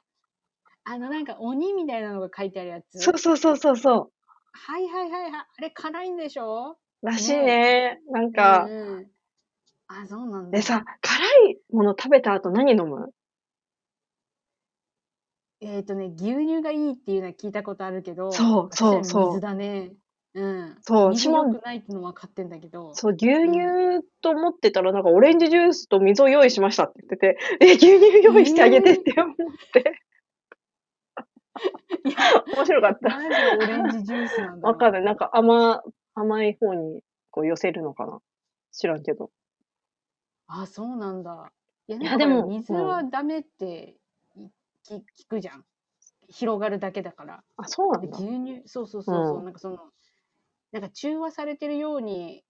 [0.84, 2.98] あの、なんか鬼みたいなのが書いてあるやつ。
[2.98, 4.10] そうそうそうそうそ
[4.52, 5.32] はいはいはいはい。
[5.32, 6.76] あれ辛いんでしょう。
[7.02, 8.00] らしいね。
[8.10, 9.06] なんか、うんうん
[9.92, 10.56] あ、そうなんだ。
[10.56, 13.10] でさ、辛いもの食べた後何飲む？
[15.60, 19.92] えっ、とね、牛乳がいいっていうのは聞いたことあるけど、そうそうそう水だね。
[20.34, 20.76] うん。
[20.82, 22.94] そう水良くないってのは分かってんだけど。
[22.94, 29.36] そう、牛乳と思ってたら、なんかオレンジジュースと水を用意しましたって言ってて、え、牛乳用意してあげてって思っ
[29.72, 30.00] て。
[32.54, 33.08] 面白かった。
[33.08, 35.02] なんでオレンジジュースなんだわかんない。
[35.02, 35.82] なんか甘、
[36.14, 38.20] 甘い方にこう寄せるのかな？
[38.72, 39.30] 知らんけど。
[40.46, 41.52] あ、そうなんだ。
[41.86, 43.96] いや、いやでも水はダメって
[44.84, 45.64] き聞くじゃん。
[46.28, 47.44] 広がるだけだから。
[47.56, 48.16] あ、そうなんでだ。
[48.16, 49.78] 牛乳、そうそうそうそう、うんなんかその、
[50.72, 52.44] なんか中和されてるように、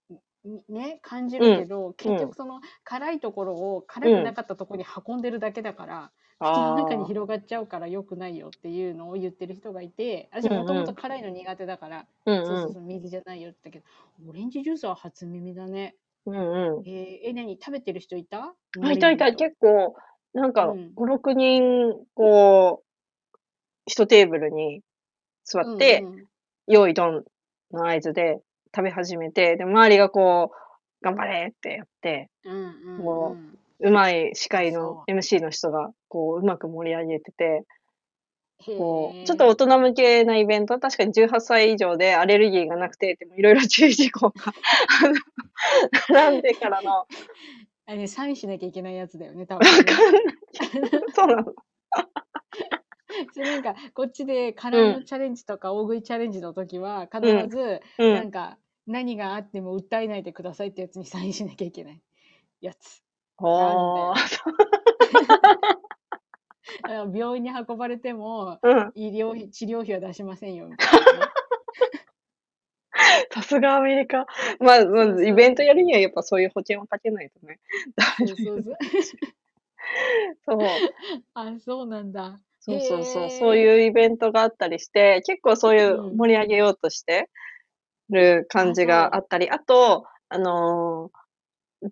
[0.45, 15.95] にね、感じるけど、結局その辛いところを辛くなかったところに運んでるだけだから、口の中に広がっちゃうから良くないよっていうのを言ってる人がいて、私もともと辛いの苦手だから、うんそうそうそう、水じゃないよって言ったけど、オレンジジュースは初耳だね。
[16.25, 16.35] うん。
[16.35, 16.87] うんうん。
[16.87, 18.53] えー、え、何食べてる人いた？
[18.81, 19.31] あ、いたいた。
[19.33, 19.95] 結構、
[20.33, 23.37] なんか、うん5、6人、こう、
[23.85, 24.81] 一テーブルに
[25.43, 26.25] 座って、うんうん
[26.67, 27.23] 用意ドン
[27.73, 28.39] の合図で
[28.75, 33.37] 食べ始めて、で、周りがこう、頑張れってやって、うんうんうんも
[33.83, 37.65] うまい司会の MC の人が、こう、うまく盛り上げてて、
[38.77, 44.53] こう、ちょっと大人向けなイベント、確かに18歳以上でアレルギーがなくて、でもいろいろ注意事項が、
[46.09, 47.07] 並んでからの、
[47.87, 49.77] あれ、サインしなきゃいけないやつだよね、多分、ね。
[49.77, 50.23] わかんない。
[51.13, 51.55] そうなの。
[53.33, 62.01] それなんか、こっちで辛いのチャレンジとか大食いチャレンジの時は、必ず、うなんか、何があっても訴えないでくださいってやつにサインしなきゃいけない
[62.61, 63.03] やつ。
[63.37, 64.15] おー。
[66.83, 68.91] あの 病院に運ばれても、うん。
[68.95, 71.31] 医療費、治療費は出しませんよ、みたいなね。
[73.31, 74.25] さすがアメリカ。
[74.59, 77.59] まあ、まずイベントやるにはやっぱそういう保険をかけないとね。
[78.19, 78.63] そうそう。
[80.45, 80.59] そう。
[81.33, 82.39] あ、そうなんだ。
[82.61, 83.29] そうそうそう。
[83.29, 87.29] そういうイベントがあったりして、結構そういううん盛り上げようとして
[88.09, 91.21] る感じがあったり、あと、あのー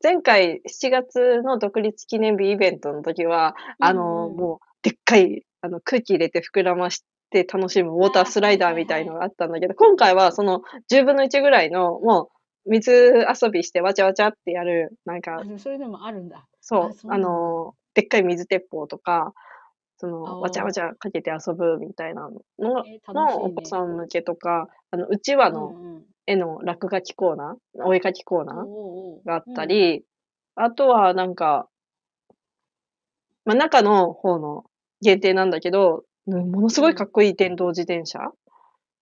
[0.04, 12.30] 前回7月の独立記念日イベントの時は、あのもう、でっかい、あの、空気入れて膨らまして楽しむウォータースライダーみたいのがあったんだけど、今回はその10分の1ぐらいの、も
[12.68, 16.46] う、水遊びしてわちゃわちゃってやる、なんかそれでもあるんだ。
[16.62, 19.34] そうあの、でっかい水鉄砲とか、
[20.00, 20.40] そあの、ー。
[20.40, 23.02] わちゃわちゃかけて遊ぶみたいなののえーね。
[23.14, 30.04] のお子さん向けとか、あの、うちわの絵の落書きコーナー、お絵描きコーナーがあったり、
[30.56, 31.68] あとはなんか、
[33.46, 34.66] まあ、中の方の
[35.02, 38.20] 限定なんだけど、うんものすごいかっこいい電動自転車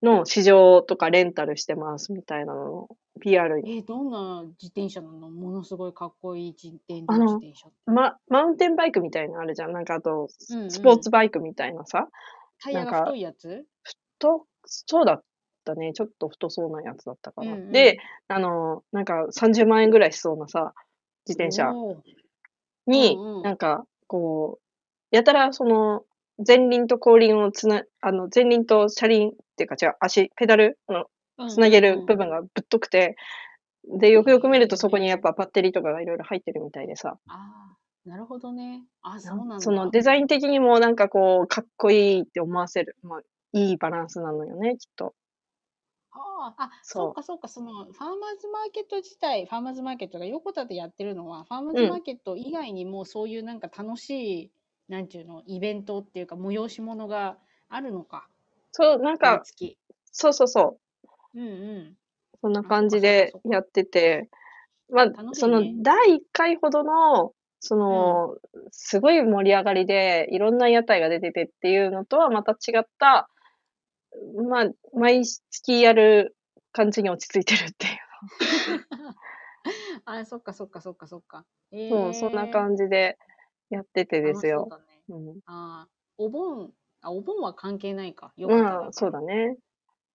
[0.04, 5.30] の試乗とかレンタルしてますみたいなのを PR にえーどんな自転車なの？
[5.30, 7.78] ものすごいかっこいい自転あの自転車って。
[7.92, 9.74] ま、マウンテンバイクみたいなのあるじゃん。
[9.74, 12.08] なんかあと、うんうんスポーツバイクみたいなさ。
[12.62, 13.66] タイヤが太いやつ？
[14.20, 15.24] と、そうだっ
[15.66, 15.94] たね。
[15.94, 17.54] ちょっと太そうなやつだったかな。
[17.54, 20.74] うんうんで、あの、なんか30万円ぐらいしそうなさ、
[21.28, 21.72] 自転車
[22.88, 24.60] に、うんうんなんか、こ
[25.12, 26.04] う、やたらその、
[26.46, 31.06] 前輪と後輪をつな、あの、前輪と車輪っていうか、違う、足、ペダルの
[31.50, 33.16] つなげる部分がぶっとくて、
[34.00, 37.78] で、よくよく見るとそこにやっぱバッテリーとかがいろいろ入ってるみたいでさ、ああ、
[38.10, 38.84] なるほどね。
[39.02, 39.60] あ、そうなんだ。
[39.60, 43.22] そのデザイン的にもなんかこう、かっこいいって思わせる、まあ、
[43.54, 45.16] いいバランスなのよね、きっと。
[46.12, 47.14] ああ、あ、そう。
[47.14, 54.10] かそうか、そのファーマーズマーケット自体、ファーマーズマーケットが横田でやってるのは、ファーマーズマーケット以外にもそういうなんか楽し
[54.44, 54.52] い、
[54.90, 57.38] なんていうの、イベントっていうか催し物が
[57.70, 58.28] あるのか。
[58.72, 59.44] そう、なんか。
[60.12, 60.80] そうそうそ
[61.36, 61.40] う。
[61.40, 61.98] うんうん。
[62.42, 64.30] そんな感じでやってて、
[64.90, 68.38] まあ、その第1回ほどのその、
[68.72, 73.30] すごい盛り上がりで、いろんな屋台が出ててっていうのとはまた違った、
[74.48, 76.36] まあ、毎月やる
[76.72, 77.98] 感じに落ち着いてるっていう。
[80.06, 81.46] あ、そっかそっかそっかそっか。
[81.72, 83.18] えそう、そんなじ感じで
[83.70, 84.68] やっててですよ。
[84.70, 84.84] だね。
[85.10, 85.40] うん。
[85.46, 88.34] あーお盆、あ、お盆は関係ないか。
[88.38, 89.58] よかっただからまあ、そうだね。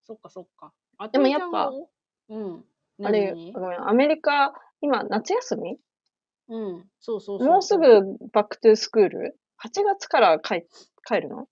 [0.04, 0.72] そっかそっか。
[0.98, 1.70] あでもやっぱ、
[2.28, 2.64] うん。
[3.02, 3.52] あれ、何？
[3.52, 5.76] ごめん、アメリカ、今、夏休み？
[6.48, 6.90] うん。
[7.00, 7.46] そうそうそう。
[7.46, 7.84] もうすぐ
[8.32, 10.66] back to school ?8 月から帰
[11.04, 11.48] 帰るの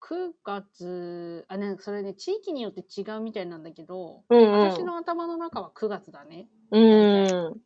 [0.00, 4.48] ？9月、あ、ね、それね、地域によって違うみたいなんだけど、うんうん。
[4.68, 6.48] 私の頭の中は9月だね。
[6.70, 6.78] う
[7.50, 7.60] ん。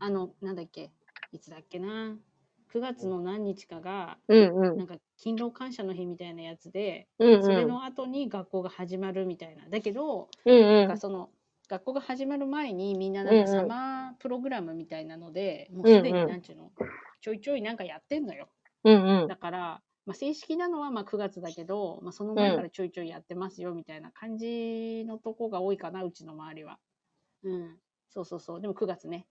[0.00, 0.92] あの、なんだっけ、
[1.32, 2.16] いつだっけな？
[2.74, 4.76] 9月の何日かが、うんうん。
[4.76, 7.44] なんか勤労感謝の日みたいなやつで、うんうん。
[7.44, 9.68] それの後に学校が始まるみたいな。
[9.68, 10.96] だけど、うんうんなんか。
[10.96, 11.30] その
[11.68, 16.72] 学校が始まる前にみんななんかサマープログラムみたいなので、もうすでうんうんになんちゅうの、
[17.20, 18.48] ちょいちょいなんかやってんのよ。
[18.82, 19.28] うんうん。
[19.28, 26.78] だから、まあ、正式なのはまあ9月だけど、まあ、その前からちょいちょいやってますよみたいな感じのとこが多いかな、うちの周りは。
[27.44, 27.78] うん。
[28.10, 28.60] そうそうそう。
[28.60, 29.26] でも9月ね。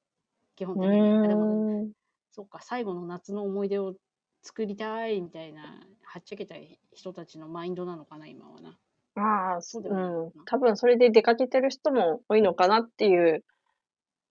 [0.55, 1.25] 基本う的に。
[1.25, 1.87] あでも。
[2.35, 3.93] そっか、最後の夏の思い出を
[4.41, 5.61] 作りたいみたいな、
[6.03, 8.77] はっちゃけたい人たちのマインドなのかな、今はな。
[9.15, 10.31] ああ、そうだうよねん。
[10.45, 13.43] 多分それで出かけてる人も多いのかなっていう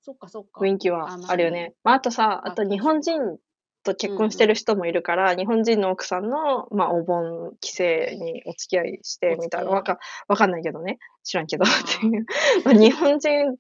[0.03, 0.61] そっかそっか。
[0.61, 1.75] 雰囲気はあるよね。
[1.85, 3.38] まあ、あとさ、ああと日本人
[3.85, 10.99] と結婚してる人もいるから、日本人の奥さんの、まあ、お盆帰省にお付き合いしてみたいな、わか、わかんないけどね。
[11.23, 11.65] 知らんけど。
[11.65, 12.27] あっていう。
[12.65, 13.57] まあ、日本人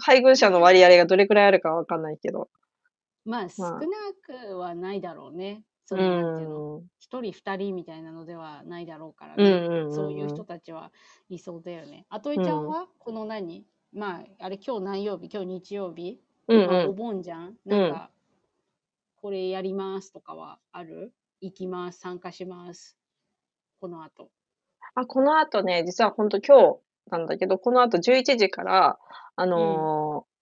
[0.00, 2.48] 配偶者の割合がどれくらいあるかわかんないけど。
[3.28, 3.86] まあ、少まあな
[4.22, 5.62] くはないだろうね。
[5.90, 6.86] うそういう、なんていうの、ん。
[6.98, 9.52] 一人二人みたいなのではないだろうからうんね。
[9.66, 9.92] うんうん。
[9.94, 10.92] そういう人たちは
[11.28, 12.06] いそうだよね。
[12.08, 13.66] あといちゃんは、この何？
[13.92, 15.28] まあ、あれ今日何曜日？
[15.32, 16.96] 今日日曜日、うんまあ、おうん。
[16.96, 17.56] 盆じゃん？
[17.66, 18.10] なんか、
[19.20, 21.12] これやりますとかはある？
[21.40, 22.96] 行きます、参加します？
[23.80, 24.30] この後。
[24.94, 26.78] あ、この後ね、実は本当今日
[27.10, 28.98] なんだけど、この後11時から、
[29.36, 30.37] あのー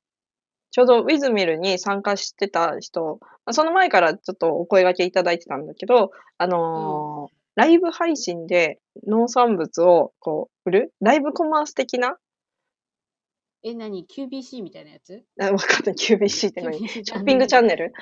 [0.76, 10.92] ちょうどウィズミルに参加してた人、まあその前からちょっとお声掛けいただいてたんだけど、あのーライブ配信で農産物をこう売る？
[11.00, 12.18] ライブコマース的な？
[13.62, 15.24] え、何 ?QBC みたいなやつ？
[15.40, 15.94] あわかんない。
[15.94, 16.86] QBC って何？
[16.86, 17.94] ショッピングチャンネル？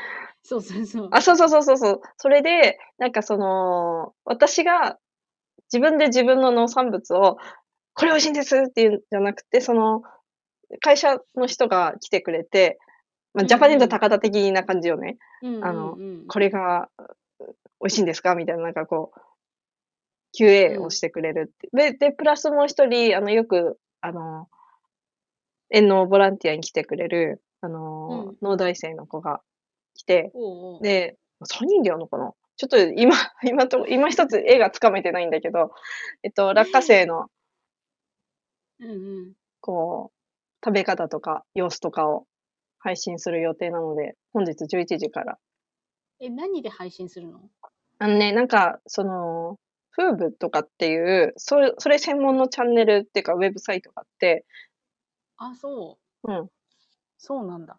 [0.42, 1.08] そうそうそう。
[1.12, 2.00] あ、そうそうそうそうそう。
[2.16, 4.98] それで、なんかその、私が
[5.72, 7.37] 自分で自分の農産物を、
[7.92, 10.02] これ美味しいんですっていうんじゃなくて、その、
[10.81, 12.79] 会社の人が来てくれて、
[13.33, 15.18] まあ、ジャパネット高田的な感じよね。
[15.42, 15.98] うんうんうん、あの
[16.29, 16.88] これが
[17.81, 18.35] 美味しいんですか？
[18.35, 19.20] みたいな、なんかこう、
[20.37, 21.68] QA をしてくれるって。
[21.72, 24.48] で、で、プラスもう一人、あの、よく、あの、
[25.70, 28.37] 園のボランティアに来てくれる、あの、うん。
[28.42, 29.40] 農大生の子が
[29.94, 30.83] 来て、おうおう。
[30.83, 32.33] で、3人でやるのかな？
[32.57, 35.72] ちょっと今、 今と、今一つ絵がつかめてないんだけど、
[36.22, 37.27] えっと、落花生の、
[38.81, 38.94] うんう
[39.31, 39.33] ん。
[39.61, 40.13] こう、
[40.64, 42.27] 食べ方とか様子とかを
[42.79, 45.38] 配信する予定なので、本日11時から。
[46.20, 47.40] え、何で配信するの？
[47.98, 49.59] あのね、なんか、その、
[49.90, 54.44] フーブとかっていう、それ、それ専門のチャンネルっていうか、ウェブサイトがあって、
[55.37, 56.33] あ、そう。
[56.33, 56.50] うん、
[57.18, 57.77] そうなんだ。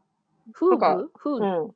[0.54, 1.12] フーブ？
[1.16, 1.72] フー、うん、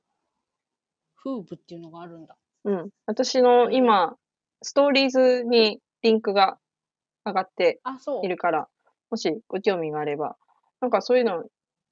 [1.16, 2.36] フーブっていうのがあるんだ。
[2.66, 2.90] うん。
[3.06, 4.16] 私の今、
[4.62, 6.58] ストーリーズにリンクが
[7.26, 7.82] 上がって。
[8.24, 8.68] いるから、
[9.10, 10.38] もしご興味があれば、
[10.82, 11.44] なんかそういうの、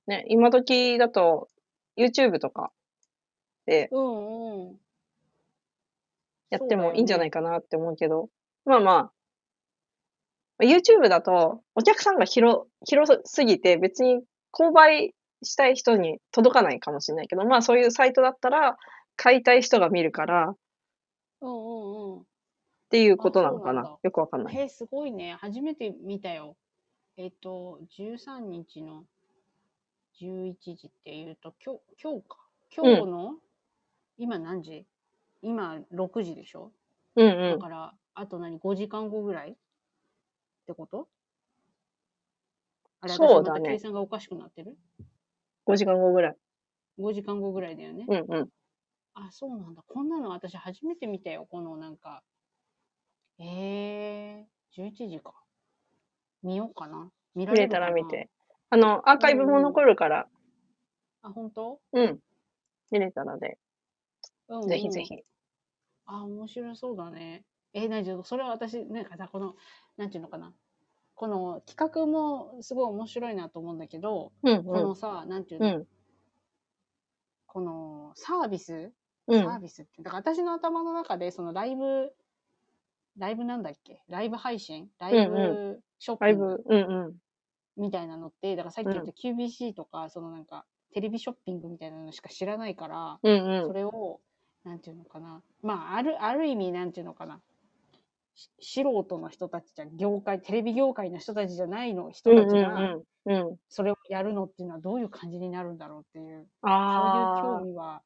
[0.08, 1.48] ね、今時だと
[1.98, 2.72] YouTube とか
[3.66, 4.78] でうんうん。
[6.50, 7.42] やってもいいんじゃないか。
[7.42, 8.30] かなって思うけど、
[8.66, 9.12] まあま
[10.60, 14.22] あ、YouTube だとお客さんが広、広すぎて別に
[14.54, 18.78] 購買したい人に届かないかもしれないけど、まあそういうサイトだったら
[19.18, 20.56] 買いたい人が見るからっ
[21.42, 22.24] うんうんうん。
[22.90, 24.56] ていうことなのかなあそうなんだよくわかんない。
[24.56, 25.38] へえ、すごいね。
[25.42, 26.56] 初めて見たよ。
[27.20, 29.04] えっと、13日の
[30.22, 32.38] 11時っていうと、今日、今日か。
[32.76, 33.36] 今日の、
[34.20, 34.86] 今何時？
[35.42, 36.72] 今6時でしょ？
[37.16, 37.58] うんうん。
[37.58, 39.52] だから、あと何 ?5 時間後ぐらい？
[39.52, 39.56] っ
[40.68, 41.08] てこと？
[43.02, 44.78] あれ、そうだね計算がおかしくなってる
[45.66, 46.36] ？5時間後ぐらい。
[47.00, 48.06] ?5 時間後ぐらいだよね。
[48.08, 48.50] うんうん。
[49.16, 49.84] あ、そうなんだ。
[49.88, 51.48] こんなの私初めて見たよ。
[51.50, 52.22] このなんか。
[53.40, 55.34] えー、11時か。
[56.48, 57.12] 見ようかな。
[57.36, 57.98] 見ら見れたれるかな？
[57.98, 58.30] ら見て。
[58.70, 60.28] あの、アーカイブも残るから、
[61.22, 61.80] あ、本当？
[61.92, 62.20] うん。
[62.90, 63.58] 見れたらで、
[64.48, 64.68] うん、うん。
[64.70, 65.16] ぜひぜひ。
[66.06, 67.44] あ、面白そうだね。
[67.74, 69.56] えー、なにそれは私、なんかさ、この、
[69.98, 70.54] なんていうのかな？
[71.16, 75.72] この企画もすごい面白いなと思うんだけど、うんこのさ、なんていううん。
[75.72, 75.88] の、うん。
[77.48, 78.92] このサービス？
[79.28, 82.14] うんサービスって、だから私の頭の中で、そのライブ、
[83.18, 84.02] ライブなんだっけ？
[84.08, 84.90] ライブ配信？
[85.00, 87.18] ライうんブショッピングブ、うんうん。
[87.78, 93.68] みたいなのって、だからさっき言った QBC とか、そのなんか、テレビショッピングみたいなのしか知らないから、うんうん。
[93.68, 94.22] それを、
[94.64, 95.44] なんていうのかな。
[95.62, 97.42] まあ、ある、ある意味、なんていうのかな。
[98.36, 98.52] し
[98.84, 102.88] 素人の人たちじゃ、業界、テレビ業界の人たちじゃないの、人うんうんたちが、
[103.26, 103.32] うん。
[103.50, 103.58] うん。
[103.70, 106.48] それをやるのっていうのはどういう感じになるんだろうっていう、
[106.86, 107.32] そういう。
[107.34, 108.04] 興味は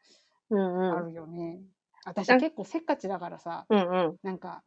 [0.50, 0.98] うんうん。
[0.98, 1.62] あるよね。
[2.06, 4.18] 私なん結構せっかちだからさ、うんうん。
[4.24, 4.64] なんか、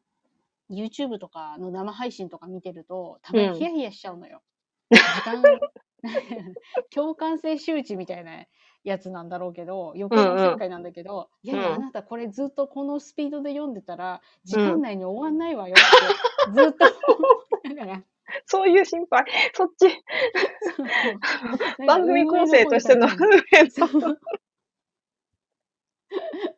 [0.70, 4.42] YouTube とかの生配信とか見てると、たまにヒヤヒヤしちゃうのよ。
[4.90, 5.42] 時間、
[6.94, 8.44] 共感性周知みたいな
[8.84, 11.74] やつなんだろうけど、余計なおせっかいなんだけど、いやいや、うん。
[11.74, 16.84] あなたこれずっとこのスピードで読んでたら、時間内に終わんないわよって、ずっと
[17.64, 18.04] 思いながら、
[18.46, 19.24] そういう心配。
[19.54, 19.88] そっち。
[21.86, 23.08] 番組構成としての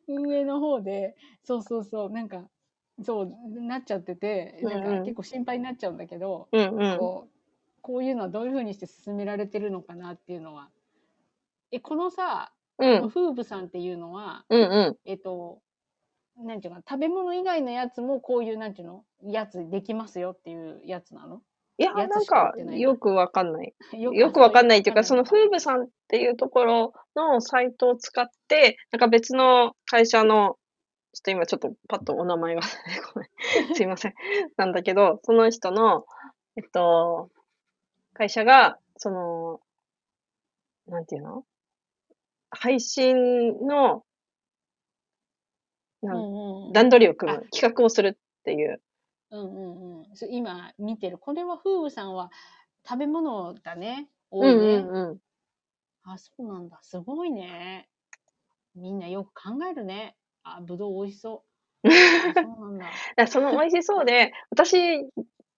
[0.09, 2.49] 運営の方で、そうそうそう、なんか、
[3.03, 6.99] そう、なっちゃってて、なんか結構心配になっちゃうんだけど、うんうん。
[6.99, 7.31] こう、
[7.83, 10.71] こういうのはどういうふうにして進められてるのかなっていうのは。
[11.73, 13.09] え、このさ、うん。
[13.09, 14.97] フーブさんっていうのは、うんうん。
[15.05, 15.61] えっと、
[16.39, 21.43] なんていうの食べ物以外のやつもこういう、なんていうのやつできますよっていうやつなの？
[21.79, 23.75] いや、なんかよくわかんない。
[23.93, 30.57] よよくわかんないっていうか、その、ふフーブさんっていうところのサイトを使って、なんか別の会社の、
[31.17, 32.61] ちょっと今ちょっとパッとお名前が
[33.15, 33.75] ごめん。
[33.75, 34.15] すいません。
[34.59, 36.05] なんだけど、その人の、
[36.57, 37.31] えっと、
[38.13, 39.61] 会社が、その、
[40.87, 41.47] なんていうの？
[42.51, 44.05] 配信の、
[46.03, 48.83] なんうんうん段取りを組むあ、企画をするっていう。
[49.31, 50.07] うんうんうん。
[50.29, 51.17] 今見てる。
[51.17, 52.31] これはフーブさんは
[52.87, 54.11] 食べ物だね。
[54.31, 54.53] 多いね。
[54.55, 55.19] うんうんうん。
[56.03, 56.79] あ、そうなんだ。
[56.83, 57.89] すごいね。
[58.75, 60.15] みんなよく考えるね。
[60.47, 61.45] あ、ぶどう美味しそ
[61.85, 61.89] う。
[61.89, 61.93] あ
[62.43, 63.27] そうなんだ。
[63.27, 65.05] その美味しそうで、私っ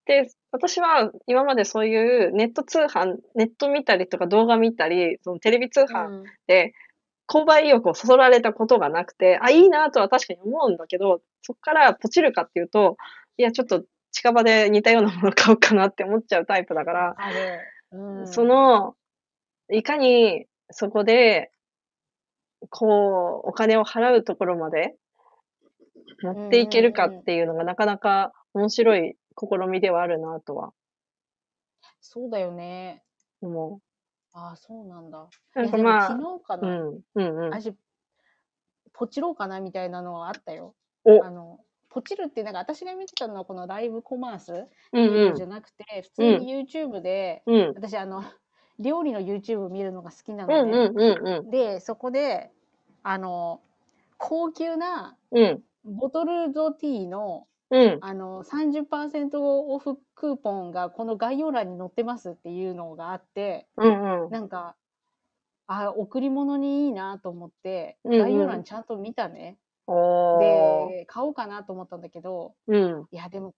[0.04, 6.72] て、私は今までそういうネット通販、ネット見たりとか動画見たり、そのテレビ通販うんで
[7.28, 12.96] 購買意欲をそそられたことがなくて、あ、いいなとは確かに思うんだけど、そこからポチるかっていうと、
[13.36, 17.16] いや、ちょっと近場で似たようなもの買おうかなって思っちゃうタイプだから。
[17.92, 18.26] うん。
[18.26, 18.94] そ、の、
[19.70, 21.50] いかにそこで、
[22.70, 24.96] こう、お金を払うところまで
[26.22, 30.72] 持っていけるかっていうのがなかなか面白い試みではあるなとは
[32.00, 33.02] そうだよね。
[33.40, 33.80] 思
[34.32, 35.28] あ、そうなんだ。
[35.56, 35.60] う。
[35.60, 36.68] なんかまあ、昨日かな？
[36.68, 37.50] うん、うん、うん。
[37.50, 37.74] 私、
[38.92, 40.74] ポチろうかなみたいなのはあったよ。
[41.04, 48.22] おあの、ポチるって、なんか私が見てたのはこのライブコマースうん、うじゃん、なくて、普通に YouTube で、うん、私あの、
[48.78, 52.50] 料理の YouTube 見るのが好きなうん、ので、うん、うん、うん、で、そこで、
[53.02, 53.60] あの、
[54.16, 64.30] 高級なうん、ボトルドティーのうん、あの30%オフクーポンがこの概要欄に載ってますっていうのがあって、うん、うん。
[64.30, 64.74] なんか、
[65.66, 68.18] あ、贈り物にいいなと思って、うんうん。
[68.20, 69.58] 概要欄ちゃんと見たね。
[69.86, 73.54] で、買おうかなと思ったんだけど、うん、いや、でも、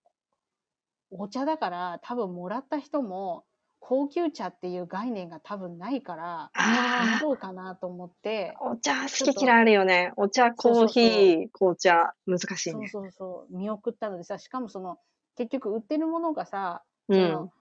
[1.13, 3.45] お茶だから多分もらった人も
[3.81, 10.13] 高級茶っていう概念が多分ないから、あどうかなと思って、あ、お茶好き嫌いあるよね。
[10.17, 12.89] お茶、コーヒー、紅茶、難しいそうね。
[12.89, 14.99] そうそう、見送ったのでさ、しかもその、
[15.37, 17.53] 結局売ってるものがさ、うんその、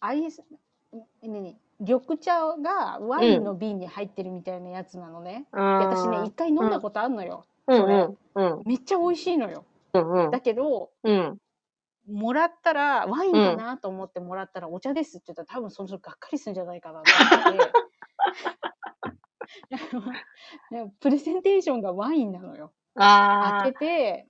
[0.00, 0.42] アイス、
[1.78, 5.46] 緑茶がワインの瓶に入ってるみたいなやつなのね。
[5.52, 7.44] であ私ね、一回飲んだことあんのよ。
[7.66, 9.64] うん、それうん、うん、めっちゃ美味しいのよ。
[9.92, 11.38] うん、うんだけど、うん。
[12.08, 17.72] もらったら、ワインかなと思ってもらったら、お茶ですって言ったら、多分その人がっかりするんじゃないかなと思って。
[21.00, 22.72] プレゼンテーションがワインなのよ。
[22.94, 24.26] あ開けて、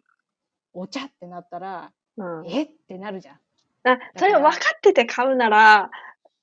[0.73, 2.47] お茶ってなったら、あ、うん。
[2.47, 2.63] え？
[2.65, 3.41] ってなるじゃん。
[3.85, 5.91] あ、それを分かってて買うなら、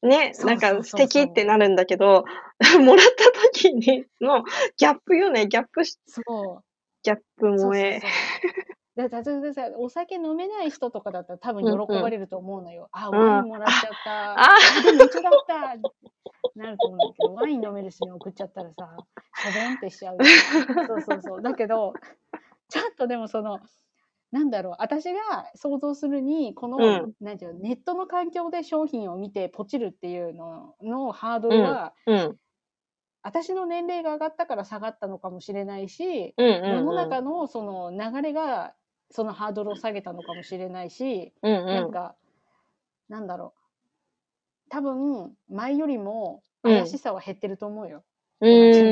[0.02, 2.26] ね、なんか素敵ってなるんだけど、
[2.80, 4.44] もらった時にの
[4.78, 6.22] ギャップよね、ギャップし、そ
[6.62, 6.64] う。
[7.04, 8.00] ギャップ萌そうそうえ。
[8.02, 8.73] そう。
[8.96, 12.90] だ例えばさ、お酒飲めない人とかだったら多分喜ばれると思うのよ。
[12.92, 14.40] あ、んワインもらっちゃった。
[14.40, 14.48] あ
[14.84, 15.56] でも一緒だった
[16.56, 18.96] なると思うんだけど、ワイン飲める人に送っちゃったらさ、
[19.36, 20.18] しょぼんってしちゃう。
[20.88, 21.42] そうそうそう。
[21.42, 21.94] だけど、
[22.70, 23.60] ちょっとでもその、
[24.32, 25.20] なんだろう、私が
[25.56, 32.38] 想像するに、この、うんなんていうの、ネットの環境で商品を見てポチるっていうののハードルは、うん、
[33.24, 36.70] 私の年齢が上がったから下がったのかもしれないし、うん、うん。
[36.78, 38.74] 世の中のその流れが
[39.14, 41.70] そのハードルを下げたのかもしれないし、うん、うん。
[41.76, 42.16] なんか、
[43.10, 44.70] なんだろう。
[44.70, 48.04] 多分、前よりもうん怪しさは減ってると思うよ。
[48.42, 48.46] う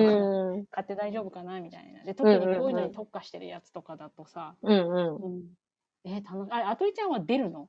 [0.04, 0.66] なん。
[0.70, 2.04] 買って大丈夫かなみたいな。
[2.04, 5.24] で、特にこういうのに特化してるやつとかだとさ、うんうん。
[5.24, 5.44] うん。
[6.04, 6.52] えー、楽しい。
[6.52, 7.68] あれ、あとりちゃんは出るの？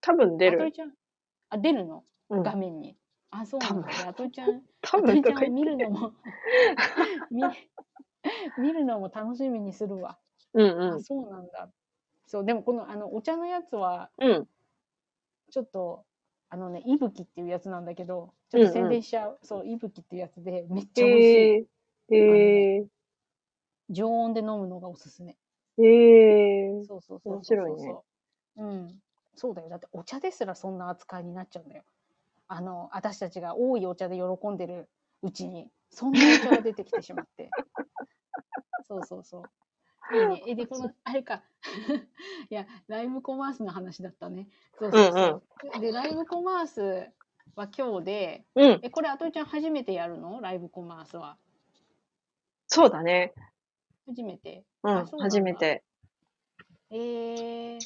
[0.00, 0.56] 多分出る。
[0.56, 0.92] あとりちゃん、
[1.50, 2.04] あ、出るの？
[2.30, 2.42] うん。
[2.42, 2.96] 画面に。
[3.30, 3.88] あ、そうなんだ。
[3.88, 5.54] 多であとりちゃん、 多あとりちゃん。
[5.54, 6.12] 見るのも
[7.30, 7.42] 見、
[8.56, 10.18] 見るのも楽しみにするわ。
[10.62, 11.70] うんあ、そうなんだ。
[12.26, 14.30] そう、でもこの、あの、お茶のやつは、うん。
[14.30, 14.48] うん。
[15.50, 16.04] ちょっと、
[16.48, 19.38] あのね、いぶきっていうやつなんだけど、ちょっと宣伝しちゃう。
[19.42, 22.14] そう、いぶきっていうやつで、めっちゃ美味しい。
[22.14, 22.18] へえ。
[22.18, 22.86] へえ。
[23.90, 25.36] 常温で飲むのがおすすめ。
[25.78, 26.84] へえ。
[26.84, 27.66] そうそうそうそうそう。
[27.68, 27.96] 面白いね
[28.56, 29.00] うん。
[29.34, 29.68] そうだよ。
[29.68, 31.84] だってお茶ですらそんな扱いになっちゃうんだよ。
[32.48, 34.88] あの、私たちが多いお茶で喜んでる
[35.22, 37.50] うちに、そんなお茶が出てきてしまって。
[38.88, 39.42] そうそうそう。
[40.12, 40.42] いいね。
[40.46, 41.42] え、で、この、あれか。
[42.50, 44.48] いや、ライブコマースの話だったね。
[44.78, 45.42] そうそうそ
[45.78, 45.80] う。
[45.80, 47.10] で、ライブコマース
[47.54, 48.80] は今日で、うん。
[48.82, 50.40] え、これ、あとりちゃん初めてやるの？
[50.40, 51.38] ライブコマースは。
[52.68, 53.34] そうだね。
[54.06, 54.64] 初めて？
[54.82, 54.96] うん。
[55.02, 55.82] う初めて。
[56.90, 57.80] えー、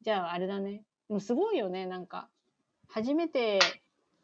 [0.00, 0.84] じゃああれだね。
[1.08, 2.30] でもすごいよね、なんか。
[2.88, 3.58] 初めて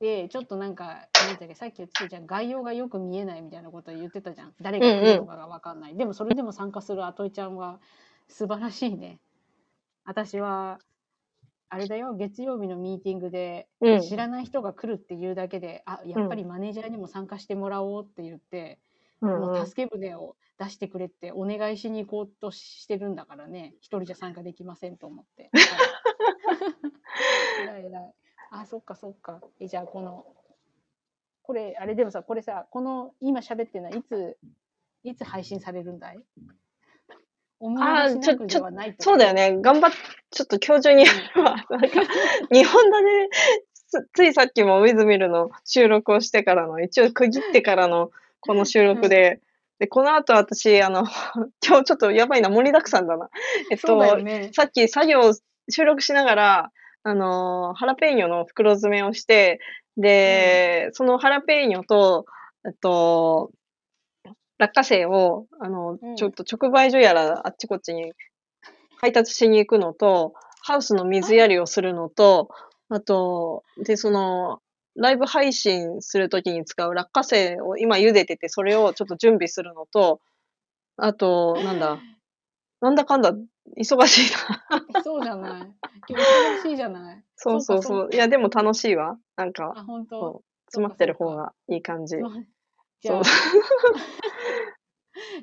[0.00, 4.54] で、ちょっとなんか、なんだっけ、さっき言ってたじゃん、概要がよく見えないみたいなこと言ってたじゃん。
[4.60, 5.96] 誰が来るのかがわかんない。
[5.96, 7.80] でもそれでも参加するあといちゃんは
[8.26, 9.20] 素晴らしいね。
[10.04, 10.78] 私は、
[11.68, 14.00] あれだよ、月曜日のミーティングで、うん。
[14.00, 18.80] 知らない人が来るっていうだけで、あ、やっぱりマネージャーにも参加してもらおうって言って、
[19.20, 19.40] うんうん。
[19.40, 25.50] もう助け舟を出してくれってお願いしに行こうとしてるんだからね、一人じゃ参加できませんと思って。
[27.62, 28.14] 偉い偉い。
[28.50, 29.40] あ、そっかそっか。
[29.60, 30.26] え、じゃあこの、
[31.42, 34.36] これ、あれでもさ、これさ、この今喋ってるのはいつ、
[35.04, 36.18] いつ配信されるんだい？
[37.60, 39.58] お見逃しなくではないっとそうだよね。
[39.60, 39.90] 頑張っ、
[40.30, 41.56] ちょっと今日中にやるわ。
[41.70, 42.00] なんか、
[42.50, 43.28] 日本だね、
[43.74, 49.40] つついさっきもウィズミルの収録をしてからの、一応区切ってからのこの収録で、
[49.78, 51.04] で、この後私、あの、
[51.66, 53.30] 今日ちょっとやばいな、盛りだくさんだな。
[53.70, 54.50] えっと、ね。
[54.54, 55.20] さっき作業、
[55.68, 56.72] 収録しながら、
[57.02, 59.60] あのーハラペーニョの袋詰めをして、
[59.96, 62.26] で、そのハラペーニョと、
[62.66, 63.50] えっと、
[64.58, 66.16] 落花生を、あの、うん。
[66.16, 68.12] ちょっと直売所やらあっちこっちに
[69.00, 72.50] 配達しに行くのと、ハウスの水やりをするのと、
[72.90, 74.60] あと、で、その、
[74.96, 80.20] ライブ配信するときに使う落花生を今茹でてて、それをちょっと準備するのと、
[80.96, 81.98] あと、なんだ、
[82.82, 83.32] なんだかんだ、
[83.76, 84.38] 忙しいな。
[85.02, 85.60] そうじゃない。
[86.08, 86.24] 今日
[86.64, 87.24] 忙しいじゃない。
[87.36, 88.14] そうそうそうう。
[88.14, 89.18] いや、でも楽しいわ。
[89.36, 90.42] なんか、あ、本当？
[90.66, 92.16] 詰まってる方がいい感じ。
[93.02, 93.20] そ、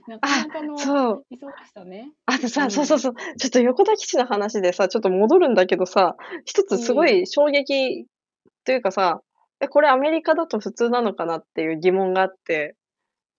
[0.08, 1.26] なかなかのそう。
[1.32, 2.12] 忙しさね。
[2.26, 3.14] あとさ、うんそうそうそう。
[3.38, 6.16] ちょっと横田基地の話でさ、ちょっと戻るんだけどさ、
[6.46, 8.06] 一つすごい衝撃
[8.64, 9.22] というかさ、
[9.60, 12.76] え、これアメリカだと普通なのかなっていう疑問があって、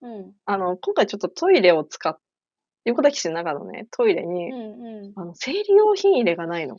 [0.00, 0.32] うん。
[0.44, 2.16] あの、今回ちょっとトイレを使っ、
[2.88, 4.60] 横田基地の中のね、トイレに、うん
[5.04, 5.12] うん。
[5.14, 6.78] あの、生理用品入れがないの。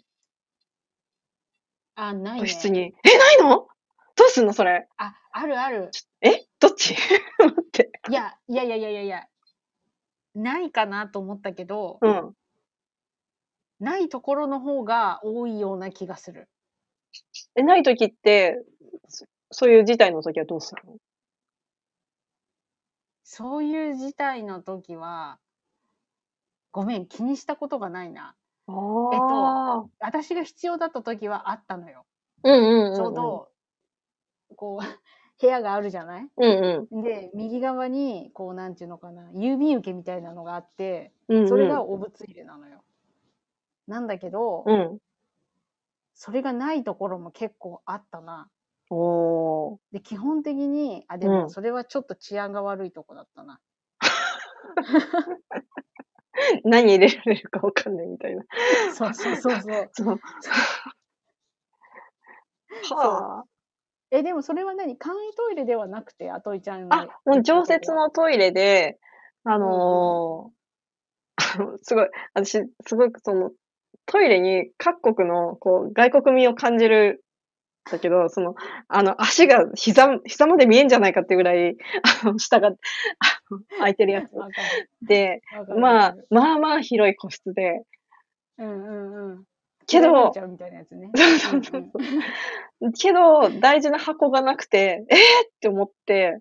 [1.95, 2.39] あ、ないね。
[2.41, 2.95] 個室に。
[3.05, 3.67] え、ないの？
[4.15, 4.87] どうすんのそれ？
[4.97, 5.91] あ、あるある。
[6.21, 6.47] え？
[6.59, 6.95] どっち？
[7.37, 7.91] 待って。
[8.09, 9.27] いや、いやいやいやいやいや。
[10.33, 12.33] ないかなと思ったけど、うん。
[13.79, 16.49] ないところの方が多いような気がする。
[17.55, 18.57] え、ない時って、
[19.07, 20.97] そそういう事態の時はどうするの？
[23.23, 25.39] そういう事態の時は、
[26.71, 28.35] ごめん、気にしたことがないな。
[28.67, 28.71] あ
[29.11, 29.21] えっ
[29.85, 29.89] あ。
[29.99, 32.05] 私が必要だった時はあったのよ。
[32.43, 32.95] うんうんうん。
[32.95, 33.13] ちょう。
[33.15, 33.51] ど、
[34.55, 34.85] こう、
[35.41, 36.29] 部屋があるじゃない？
[36.37, 36.89] うんうん。
[37.03, 42.83] で、右側に、こう、なんていうのかな、郵便受けみたいなのがあって、うんうん、それがお物入れなのよ。
[43.87, 44.99] なんだけど、うん。
[46.15, 48.49] それがないところも結構あったな。
[48.89, 49.79] おー。
[49.91, 53.59] で、基本的に、あ、でも、うんそれはちょっと治安が悪いとこだったな。
[56.63, 58.43] 何入れられるかわかんないみたいな。
[58.93, 59.91] そうそうそうそう。
[62.83, 62.97] そう。
[62.97, 63.43] は
[64.11, 64.97] え、でもそれは何？
[64.97, 67.01] 簡易トイレではなくて、あといちゃんのあ。
[67.01, 67.91] あ、もう常設。
[67.91, 68.97] のトイレで、
[69.43, 70.59] あのー
[71.81, 73.51] すごい、私、すごくその、
[74.05, 77.23] トイレに各国の、こう、外国味を感じる、
[77.91, 78.55] だけど、その、
[78.87, 81.75] あの、足が膝、膝まで見えんじゃないかっていうぐらい、
[82.23, 82.71] あの、下が、
[83.77, 84.29] 空いてるやつ。
[85.05, 85.41] で、
[85.79, 87.83] まあまあまあ広い個室で、
[88.57, 89.43] うんうんうん。
[89.87, 90.31] けど
[92.93, 95.19] けど、大事な箱がなくて、えー、っ
[95.61, 96.39] て思って、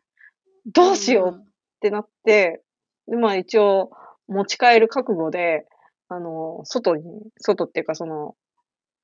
[0.67, 1.49] どうしようっ
[1.81, 2.63] てなって、
[3.07, 3.91] で、まあ一応、
[4.27, 5.67] 持ち帰る覚悟で、
[6.09, 7.03] あの、外に、
[7.39, 8.35] 外っていうかその、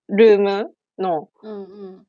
[0.08, 2.06] ルームの、うんうん。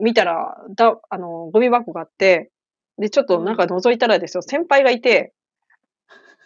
[0.00, 2.50] 見たら、だ、あの、ゴミ箱があって、
[2.98, 5.32] で、ちょっとなんか覗いたらですよ、先輩がいて、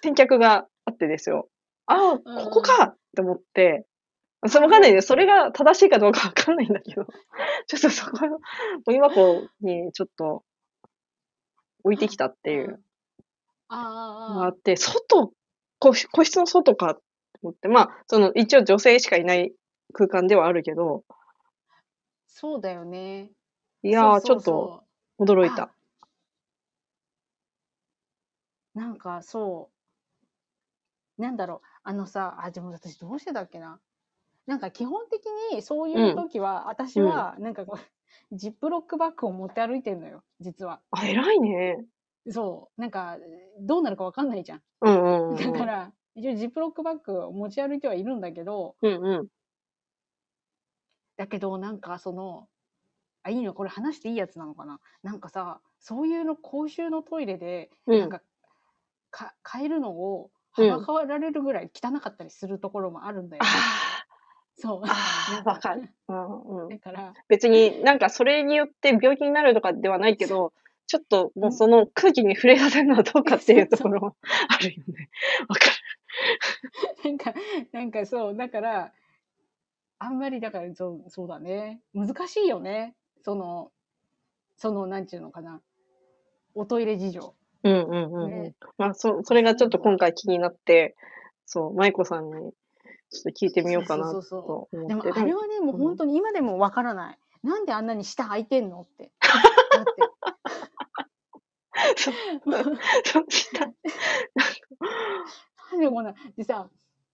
[0.03, 1.49] 先客があってですよ。
[1.87, 2.85] ああ、ここか！
[2.85, 3.87] って思って、
[4.47, 5.09] それわかんないです。
[5.09, 7.07] それが正しいかどうかわかんないんだけど、
[7.67, 8.39] ちょっとそこ、も
[8.89, 10.45] う今子にちょっと
[11.83, 12.83] 置いてきたっていう。
[13.69, 15.33] あのがあって、外、
[15.79, 17.03] 個室個室の外かと
[17.43, 19.53] 思って、まあ、その一応女性しかいない
[19.93, 21.05] 空間ではあるけど、
[22.27, 23.31] そうだよね。
[23.85, 24.85] いやー、ちそうそうょっと
[25.19, 25.71] そう驚いた。
[28.75, 29.71] なんかそ
[31.19, 33.79] う、なんだろう、あのさ、あ、でも私どうしてだっけな。
[34.47, 37.81] なんか基本的にそういう時は、私はなんかこう、
[38.37, 40.81] ジップロックバッグを持って歩いてんのよ、実は。
[40.91, 41.85] あ、偉いね。
[42.31, 43.19] そう、なんか
[43.61, 44.63] どうなるかわかんないじゃん。
[44.81, 45.37] うんうんうん。
[45.37, 49.29] だから、一応ジップロックバッグを持ち歩いてはいるんだけど、うんうん。
[51.17, 52.49] だけどなんかその、
[53.25, 58.21] あ、いいのこれ話していいやつなのかななんかさ、そういうの公衆のトイレで、うんなんか、
[59.11, 63.49] か、変えるのを、うんはばかられるぐらい汚かったりするところもあるんだよね。
[63.51, 64.05] あ
[64.57, 64.83] そう。
[64.85, 65.93] あ、 わかる。
[66.07, 66.69] うんうん。
[66.69, 70.53] だから、別になんかそれによって病気になるとかではないけど、
[70.87, 74.15] ちょっともうその空気に触れさせるのはどうかっていうところは
[74.49, 75.11] あるよね。
[75.49, 75.63] わか
[77.05, 77.35] なんか、
[77.73, 78.93] なんかそう、だから、
[79.99, 81.81] あんまりだからそう、そうだね。
[81.95, 82.95] 難しいよね。
[83.25, 83.73] その、
[84.57, 85.61] その、なんていうのかな。
[86.55, 87.35] おトイレ事情。
[87.65, 87.71] る。
[87.71, 88.43] うんうんうんうん。
[88.45, 90.95] ねまあそ、それがちょっと今回気になって、
[91.47, 95.11] そう、舞子さんにちょっと聞いてみようかなとそうそうそう思って。
[95.11, 97.19] でもあれはね、もう本当に今でもわからない。
[97.43, 98.83] なんであんなに下開いてんの？
[98.83, 99.11] って。
[99.73, 99.91] だって。
[101.97, 103.67] そうした。
[105.73, 106.69] なんでこんな、でさ、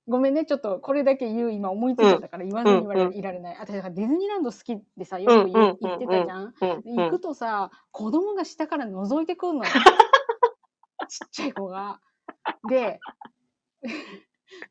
[0.06, 3.56] ごめんね、ちょっとこれだけ言う、今思いついちゃったから言わずに言われいられない。
[3.60, 6.54] 私、ディズニーランド好きでさ、よく言ってたじゃん。
[6.60, 9.70] 行くとさ、子供が下から覗いてくんのよ。
[11.08, 12.00] ちっちゃい子が。
[12.68, 13.00] で、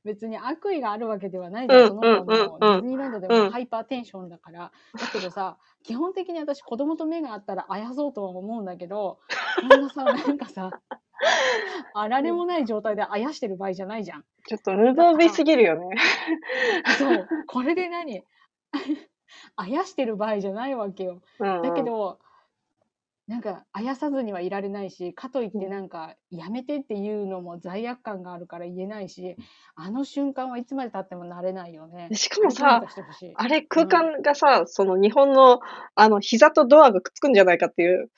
[0.03, 2.59] 別に悪意があるわけではないじゃん、その子も。
[2.59, 4.71] ディズニーランドでうんもハイパーテンションだから。
[4.93, 9.19] だけどさ、基本的に私子供と目があったらあやそうとは思うんだけど、
[9.69, 10.71] こんなさ、なんかさ、
[11.93, 14.26] あられもない状態であやしてる場合じゃないじゃん。
[14.47, 15.95] ちょっと無防備すぎるよね。
[16.97, 17.28] そう。
[17.47, 18.24] これで何？
[19.55, 21.22] あやしてる場合じゃないわけよ。
[21.39, 22.20] うんうんだけど、
[23.30, 29.36] なんか、あやさずにはいられないし、かといってなんか、やめてっていうのも罪悪感があるから言えないし、
[29.76, 32.09] あの瞬間はいつまで経っても慣れないよね。
[32.13, 32.84] しかもさ
[33.36, 35.59] あれ、空間がさ、その日本の、
[35.93, 38.09] あの、膝とドアがくっつくんじゃないかっていう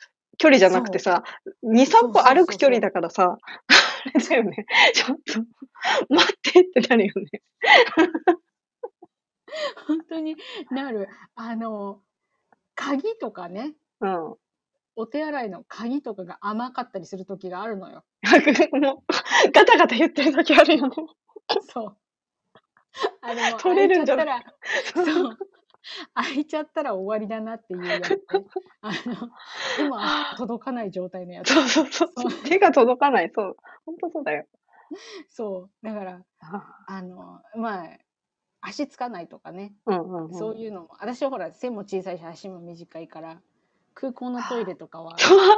[0.42, 1.24] 距離じゃなくてさ、
[1.64, 4.66] 2、3歩歩く距離だからさ、あれだよね。
[4.96, 5.40] ちょっと、
[6.10, 7.42] 待ってってなるよね。
[9.86, 10.36] 本当に
[10.72, 11.10] なる。
[11.36, 12.02] あの、
[12.74, 14.36] 鍵とかね、うん。
[14.96, 18.04] お手洗いの鍵とかが甘かったりする時があるのよ。
[18.74, 20.96] もう、ガタガタ言ってる時あるよね。
[21.72, 21.98] そう。
[23.22, 24.46] あれも取れるんじゃない
[24.96, 25.38] そう。
[26.14, 28.20] 開いちゃったら終わりだなっていうやつね。
[28.82, 29.30] あの、
[29.78, 31.54] でもあ届かない状態のやつ。
[31.54, 32.34] そうそうそう。
[32.44, 33.32] 手が届かない。
[33.34, 33.58] そう。
[33.86, 34.46] 本当そうだよ。
[35.30, 35.86] そう。
[35.86, 36.26] だから、
[36.88, 37.98] あの、まあ、
[38.62, 39.74] 足つかないとかね。
[39.86, 40.34] うんうん、うん。
[40.34, 40.90] そういうのも。
[41.00, 43.42] 私はほら、背も小さいし、足も短いから、
[43.94, 45.16] 空港のトイレとかは。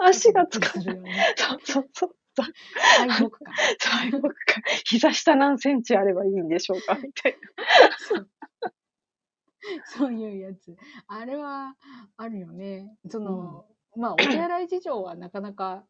[0.08, 1.36] 足がつかすない。
[1.36, 2.16] そうそうそう。
[2.36, 3.54] 敗北感。
[3.78, 7.38] そういう僕か、膝下何センチあればいいんでしょうかみたい
[8.00, 8.28] そう
[9.86, 10.76] そういうやつ。
[11.08, 11.76] あれは
[12.18, 12.96] あるよね。
[13.10, 15.86] その、まあ、お手洗い事情はなかなか。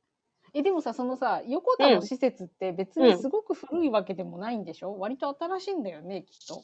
[0.53, 6.63] え、でもさ、そのさ、横田の施設って別にすごく古いわけでもないんでしょ、割と新しいんだよね、きっと。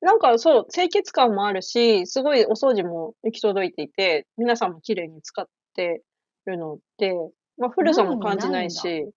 [0.00, 0.12] な。
[0.12, 6.02] なんかそう、清潔感もあるし、すごいお掃除も行き届いていて、皆さんも綺麗に使って
[6.46, 7.12] るので、
[7.58, 9.08] まあ古さも感じないし、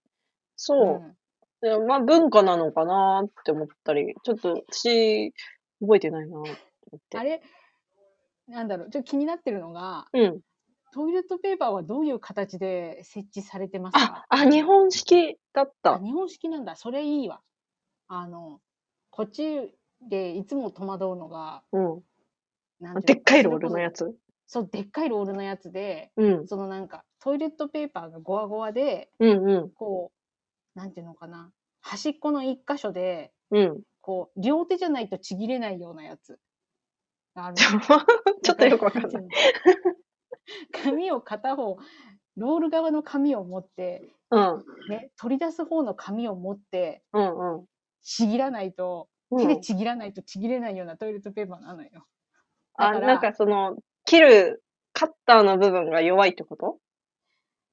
[0.56, 1.00] そう。
[1.00, 1.16] ん
[1.62, 5.34] でまあ文化なのかなって思ったり、ちょっと私、
[5.82, 6.42] 覚えてないな
[6.92, 7.18] 思って。
[7.18, 7.42] あれ、
[8.48, 10.40] なんだろう、ちょっと気になってるのが、うん。
[10.92, 15.94] トイレットペーパーはどういう形で設置されてますあか、あ、日本式だった。
[15.96, 16.76] あ日本式なんだ。
[16.76, 17.42] それいいわ。
[18.08, 18.60] あの、
[19.12, 19.72] こっち
[20.02, 22.02] でいつも戸惑うのが、うん。
[22.80, 24.16] なんでっかいロールのやつ？
[24.48, 26.48] そう、でっかいロールのやつで、うん。
[26.48, 29.70] そのなんか、トイレットペーパーがゴワゴワで、うんうん。
[29.72, 30.12] こ
[30.76, 33.82] う、なんていうのかな、端っこの一箇所で、うん。
[34.02, 36.40] こう、両手じゃないとちぎれないようなやつが
[37.36, 37.56] あの。
[38.44, 39.24] ちょっとよくわかんない。
[39.24, 39.30] い。
[40.84, 41.78] 紙を片方、
[42.38, 44.66] ロール側の紙を持って、うん。
[44.88, 47.66] ね、取り出す方の紙を持って、うんうん。
[48.02, 52.08] ちぎらないと、うん手でちぎらないとちぎれないようなトイレットペーパーなのよ。
[52.76, 56.80] あ、なんかその、切るカッターの部分が弱いってこと？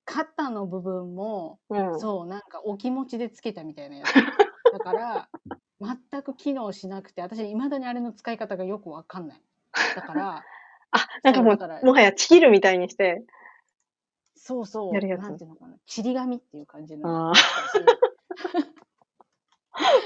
[0.04, 2.00] 肩の部分も、うん。
[2.00, 4.12] そう、なんかお気持ちでつけたみたいなやつ。
[4.72, 5.28] だから、
[5.80, 9.42] 全く機能しなくて、私、未だにあれの使い方がよくわかんない。
[9.94, 10.44] だから、
[10.92, 13.24] あ、なんかもそうだからう、もはやちぎるみたいにして、
[14.34, 15.22] そうそう、やるやつ。
[15.22, 17.30] なんていうのかな、ちり紙っていう感じの。
[17.30, 17.32] あ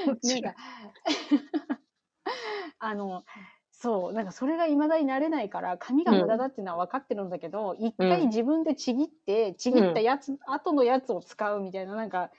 [0.06, 0.54] なんか、
[2.80, 3.24] あの、
[3.70, 12.30] そう、なんかそれが未だになれないから、紙が無駄だっていうのは分かってるんだけど、一、回自分でちぎって、ちぎったやつ、後のやつを使うみたいな、なんか、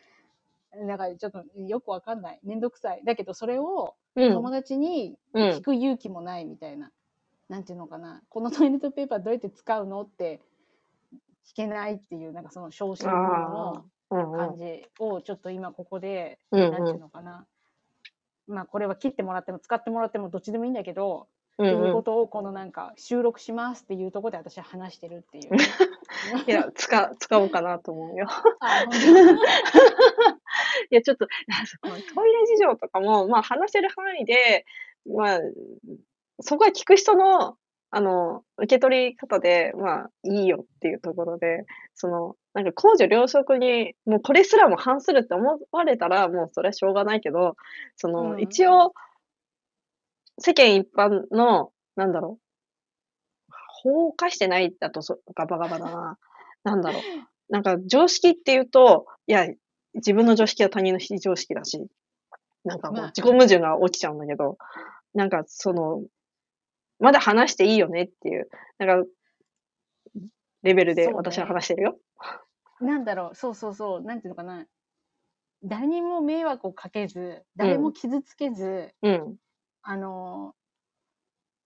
[0.76, 2.40] なんかちょっとよくわかんない。
[2.44, 3.04] めんどくさい。
[3.04, 4.52] だけどそれをうん友。
[4.52, 6.92] 達にうん聞く勇気もないみたいな。
[7.50, 8.22] なんていうのかな。
[8.30, 10.40] このトイレットペーパーどうやって使うのって
[11.46, 13.16] 聞けないっていう、なんかその小心者
[13.50, 17.46] のうんうん感じをちょっと今ここで、うんなんていうのかな。
[18.48, 21.94] まあこれは切ってもらっても使ってもらってもどっちでもいいんだけど、うんっていううん。
[21.94, 25.50] ことをこのなんか収録しますっていうところで私は話してるっていう。
[26.48, 28.28] いや、使、使おうかなと思うよ。
[30.92, 31.28] いや、ちょっと、
[32.16, 34.66] トイレ事情とかも、まあ話せる範囲で、
[35.06, 35.40] まあ、
[36.42, 37.56] そこは聞く人の、
[37.94, 47.56] あの、受け取り方で、まあ、いいよっていうところで、その、なんか公序良俗に、もうこれすらも反するって思われたら、もうそれはしょうがないけど、
[47.98, 48.94] その、うん一応、
[50.40, 52.40] 世間一般の、なんだろ
[53.86, 56.18] う、法を犯してないだとそガバガバだな。
[56.64, 57.02] なんだろう。
[57.50, 59.48] なんか常識っていうと、いや、
[59.96, 61.86] 自分の常識は他人の非常識だし、
[62.64, 64.58] なんかこうまあ自己矛盾が起きちゃうんだけど、
[65.14, 66.04] なんかその、
[67.00, 69.10] まだ話していいよねっていう、なんか、
[70.64, 71.98] レベルで私は話してるよ。
[72.80, 74.66] なんだろう、そうそうそう、なんていうのかな。
[75.64, 79.36] 誰にも迷惑をかけず、誰も傷つけず、うん。
[79.84, 80.54] あの、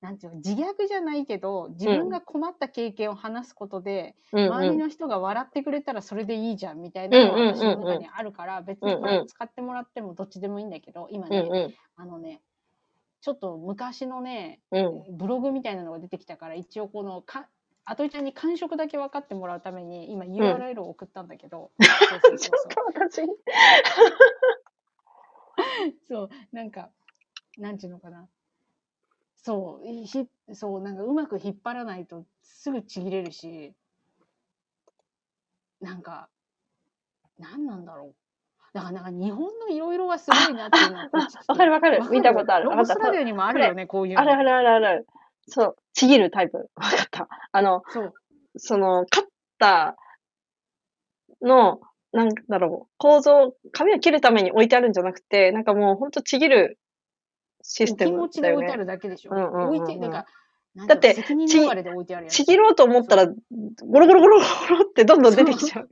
[0.06, 4.53] なんていうの、自虐じゃないけど、自分が困った経験を話すことで、うん、うん。
[4.53, 11.74] 周りの人が笑ってくれたらそれでいいじゃんみたいなのが私の中にあるから、別にこれ使ってもらってもどっちでもいいんだけど、今ね、うん、うん。
[11.95, 12.43] あのね、
[13.22, 15.18] ちょっと昔のね、うん。
[15.18, 17.47] ブログみたいなのが出てきたから、一応このか、
[17.84, 23.22] あといちゃんに感触だけ分かってもらうために、今 URL を送ったんだけど、 そうそうちょっと私、
[26.08, 26.91] そう、なんか、
[27.58, 28.28] なんていうのかな。
[29.46, 33.74] そう、いひそう、なんかうまく引っ張らないとすぐちぎれるし、
[35.80, 36.30] なんか、
[37.38, 38.16] なんなんだろう。
[38.74, 44.22] だからなんか日本のいろいろがすごいなっていうのわかるわかる見たことあるオーストラリアにもあるよね、こういうの。
[44.22, 45.08] あるあるあるある。
[45.48, 46.58] そう、ちぎるタイプ。
[46.74, 47.28] わかった。
[47.52, 48.14] あの、そう。
[48.58, 49.24] その、カッ
[49.60, 51.82] ターの、
[52.14, 56.80] なんだろう、構造、紙を切るために置いてあるんじゃなくて、なんかもうほんとちぎる
[57.68, 58.78] システム気持ちで置いてあ。
[58.78, 59.32] るだけでしょ。
[59.32, 60.26] うんうんうんうん置いて、なんか、
[60.88, 62.36] だってていうの責任逃れで置いてあるやつ。
[62.36, 65.89] ちぎろうと思ったら、ゴロゴロゴロゴロってどんどん出てきちゃう。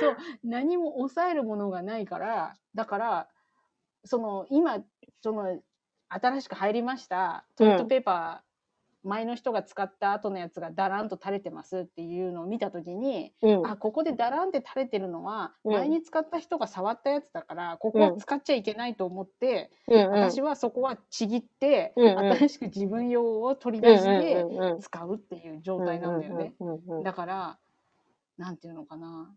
[0.00, 3.28] そう、何も抑えるものがないから、だから、
[4.04, 4.78] その、今、
[5.20, 5.60] その、
[6.08, 8.51] 新しく入りました、トイレットペーパー、
[9.04, 13.66] 前の人が使った後のやつがダランと垂れてますっていうのを見たときに、うん。
[13.66, 20.10] あ、ここでダランって垂れてるのは、うん前に使った人が触ったやつだから、ここは使っちゃいけないと思って、うんうん。
[20.10, 26.54] 私はそこはちぎって、うんうん新しく自分用を取りうん出してうんうんうん使うっていう状態なんだよね。
[26.60, 27.58] うんうんうんうんだから、
[28.38, 29.34] なんていうのかな。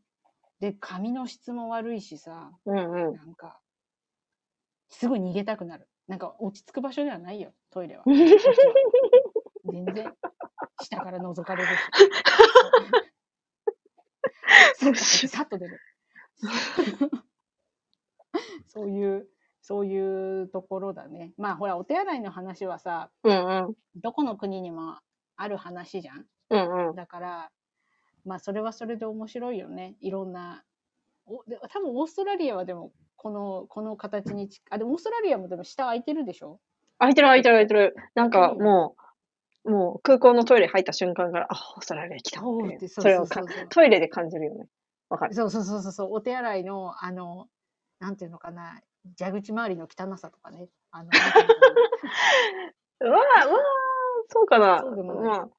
[0.59, 3.15] で、髪の質も悪いしさ、うんうん。
[3.15, 3.59] なんか、
[4.89, 5.87] すぐ逃げたくなる。
[6.07, 8.03] なんか落ち着く場所ではないよ、トイレは。
[9.75, 10.13] 全然、
[10.81, 11.69] 下から覗かれる
[15.01, 15.27] し。
[15.31, 15.79] さっと出る。
[18.67, 19.27] そういう、
[19.61, 21.33] そういうところだね。
[21.37, 23.75] まあほら、お手洗いの話はさ、うんうん。
[24.01, 24.97] どこの国にも
[25.35, 26.25] ある話じゃん。
[26.51, 26.95] うんうん。
[26.95, 27.51] だから、
[28.25, 29.95] まあそれはそれで面白いよね。
[30.01, 30.63] いろんな。
[31.25, 36.59] おで多分オーストラリアはでも、この、この形にち、あ、でもオーストラリアもでも下空いてるでしょ？
[36.99, 37.95] 開いてる開いてる開いてる。
[38.15, 39.01] なんかうんもう、
[39.65, 42.43] もう空港のトイレ入った瞬間から、あ、オーストラリア来たっ
[42.79, 43.27] てそれを
[43.69, 44.67] トイレで感じるよね。
[45.09, 45.33] わかる。
[45.33, 47.47] そうそうそうそうそう、お手洗いの、あの、
[47.99, 48.79] なんていうのかな、
[49.17, 50.69] 蛇口周りの汚さとかね。
[50.91, 51.09] あの、
[53.01, 53.61] うわーうわー
[54.29, 54.79] そうかな。
[54.81, 55.49] そうでもないまあ、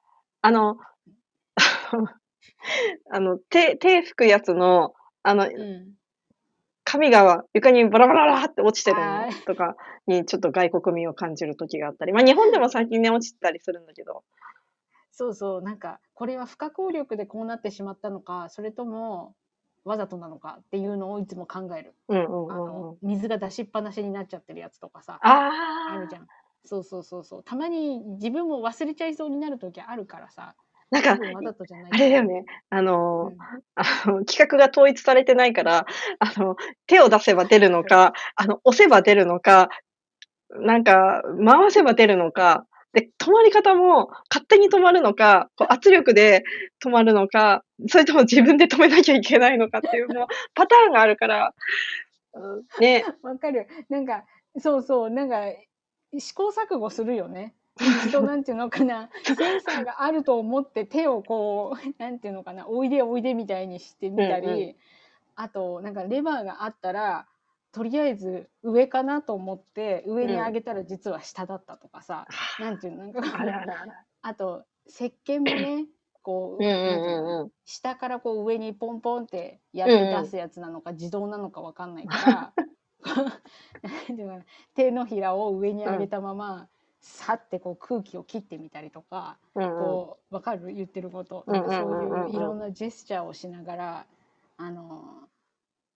[0.41, 0.77] あの、
[3.11, 4.93] あの、手、手拭くやつの、
[5.23, 5.93] あの、うん。
[6.89, 9.75] 紙が床にバラバラバラって落ちてるのとか
[10.07, 12.13] にちょっと外国味を感じる時があったり。
[12.13, 14.23] まあ日本でも最近ね、落ちてたりするんだけど。
[15.11, 19.35] そうそう、なんか、これは不可抗力でこうなってしまったのか、それとも、
[19.83, 21.93] わざとなのかっていうのをいつも考える。
[22.07, 25.51] うんうんうんうあのん。、水が出しっぱなしになっちゃってるやつとかさ、あ
[25.91, 26.27] あるじゃん。
[26.63, 27.43] そうそうそうそう。
[27.43, 30.55] たまに自分も忘れちゃいそうになる時あるからさ、
[30.89, 31.11] なんか
[31.91, 32.45] あれだよね。
[32.69, 33.37] あの、うん
[33.75, 35.85] あの、企画が統一されてないから、
[36.19, 36.55] あの、
[36.87, 39.69] 手を出せば出るのか、あの、押せば出るのか、
[40.49, 46.43] なんか、回せば出るのか、で、止まり方も勝手に止まるのか、こう圧力で
[46.83, 51.53] 止まるのか、それとも自分で止めなきゃいけないのかっていう、もう、 パターンがあるから、
[52.33, 53.67] うんね、わかる。
[53.89, 54.25] なんか、
[54.59, 55.41] そうそう、なんか、
[56.17, 57.56] 試行錯誤するよね。
[57.79, 64.75] 一度なんていうのかな、センサーがあると思って手をこう、なんていうのかな、おいでおいでみたいにしてみたり、うんう
[65.35, 67.27] あと、なんかレバーがあったら、
[67.71, 72.25] とりあえず上かなと思って上に上げたら実は下だったとかさ、
[72.59, 73.21] なんていうのなんか
[74.23, 75.85] あと石鹸もね
[76.27, 77.51] こう,、うんうんうんうん。
[77.65, 82.53] 下からこう上にポンポンってやって出すやつなのか、自動なのかわかんないから
[84.75, 86.67] 手のひらを上に上げたまま、
[86.99, 89.69] さってこう空気を切ってみたりとか、うんうん。
[89.83, 90.73] こうわかる？
[90.73, 94.07] 言ってること、なんかそういういろんなジェスチャーをしながら
[94.57, 95.29] あの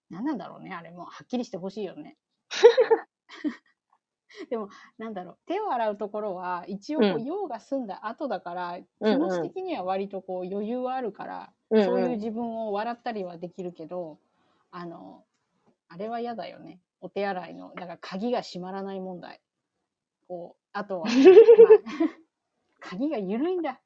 [0.09, 2.17] 何なんだろうねあれもはっきりしてほしいよね。
[4.49, 7.23] でもなんだろう手を洗うところは一応こううん。
[7.23, 11.85] 用が済んだ後だから、うん気持ち的には割とこう余裕はあるから、うんうん。
[11.85, 14.19] そういう自分を笑ったりはできるけど
[14.71, 15.25] あの
[15.89, 16.79] あれは嫌だよね。
[17.01, 19.41] お手洗いのだから鍵が閉まらない問題
[20.27, 21.15] こうあとは、 まあ、
[22.79, 23.79] 鍵が緩いんだ。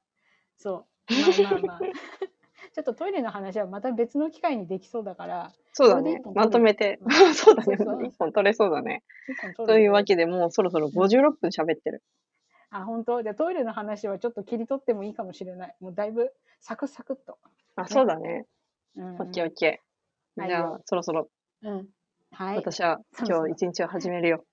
[0.58, 1.14] そう。
[1.46, 1.80] まあまあまあ。
[2.74, 6.22] ちょっとトイレの話はまた別の機会にできそうだからそうだね。
[6.34, 7.00] まとめて。
[7.06, 7.12] う。
[7.34, 8.08] そうだね。
[8.08, 9.04] 一本取れそうだね。
[9.66, 12.04] というわけでもうそろそろ56分喋ってる。
[12.70, 13.24] あ本当？
[13.24, 15.76] じゃあトイレの話はちょっと切り取ってもいいかもしれない。
[15.80, 17.38] もうだいぶサクサクっと、
[17.76, 18.46] あ、そうだね。
[18.98, 20.48] オッケーオッケー。
[20.48, 21.30] じゃあそろそろ。
[21.62, 21.88] うん。
[22.32, 22.58] はい。
[22.58, 24.44] 私は今日一日を始めるよ。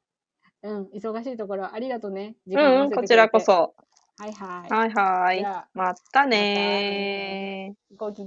[0.62, 3.74] うん忙しいところありがとうね時うんうん、こちらこそ。
[4.18, 5.66] はいはいはいはい。
[5.74, 7.96] またねー。
[7.96, 8.20] ごき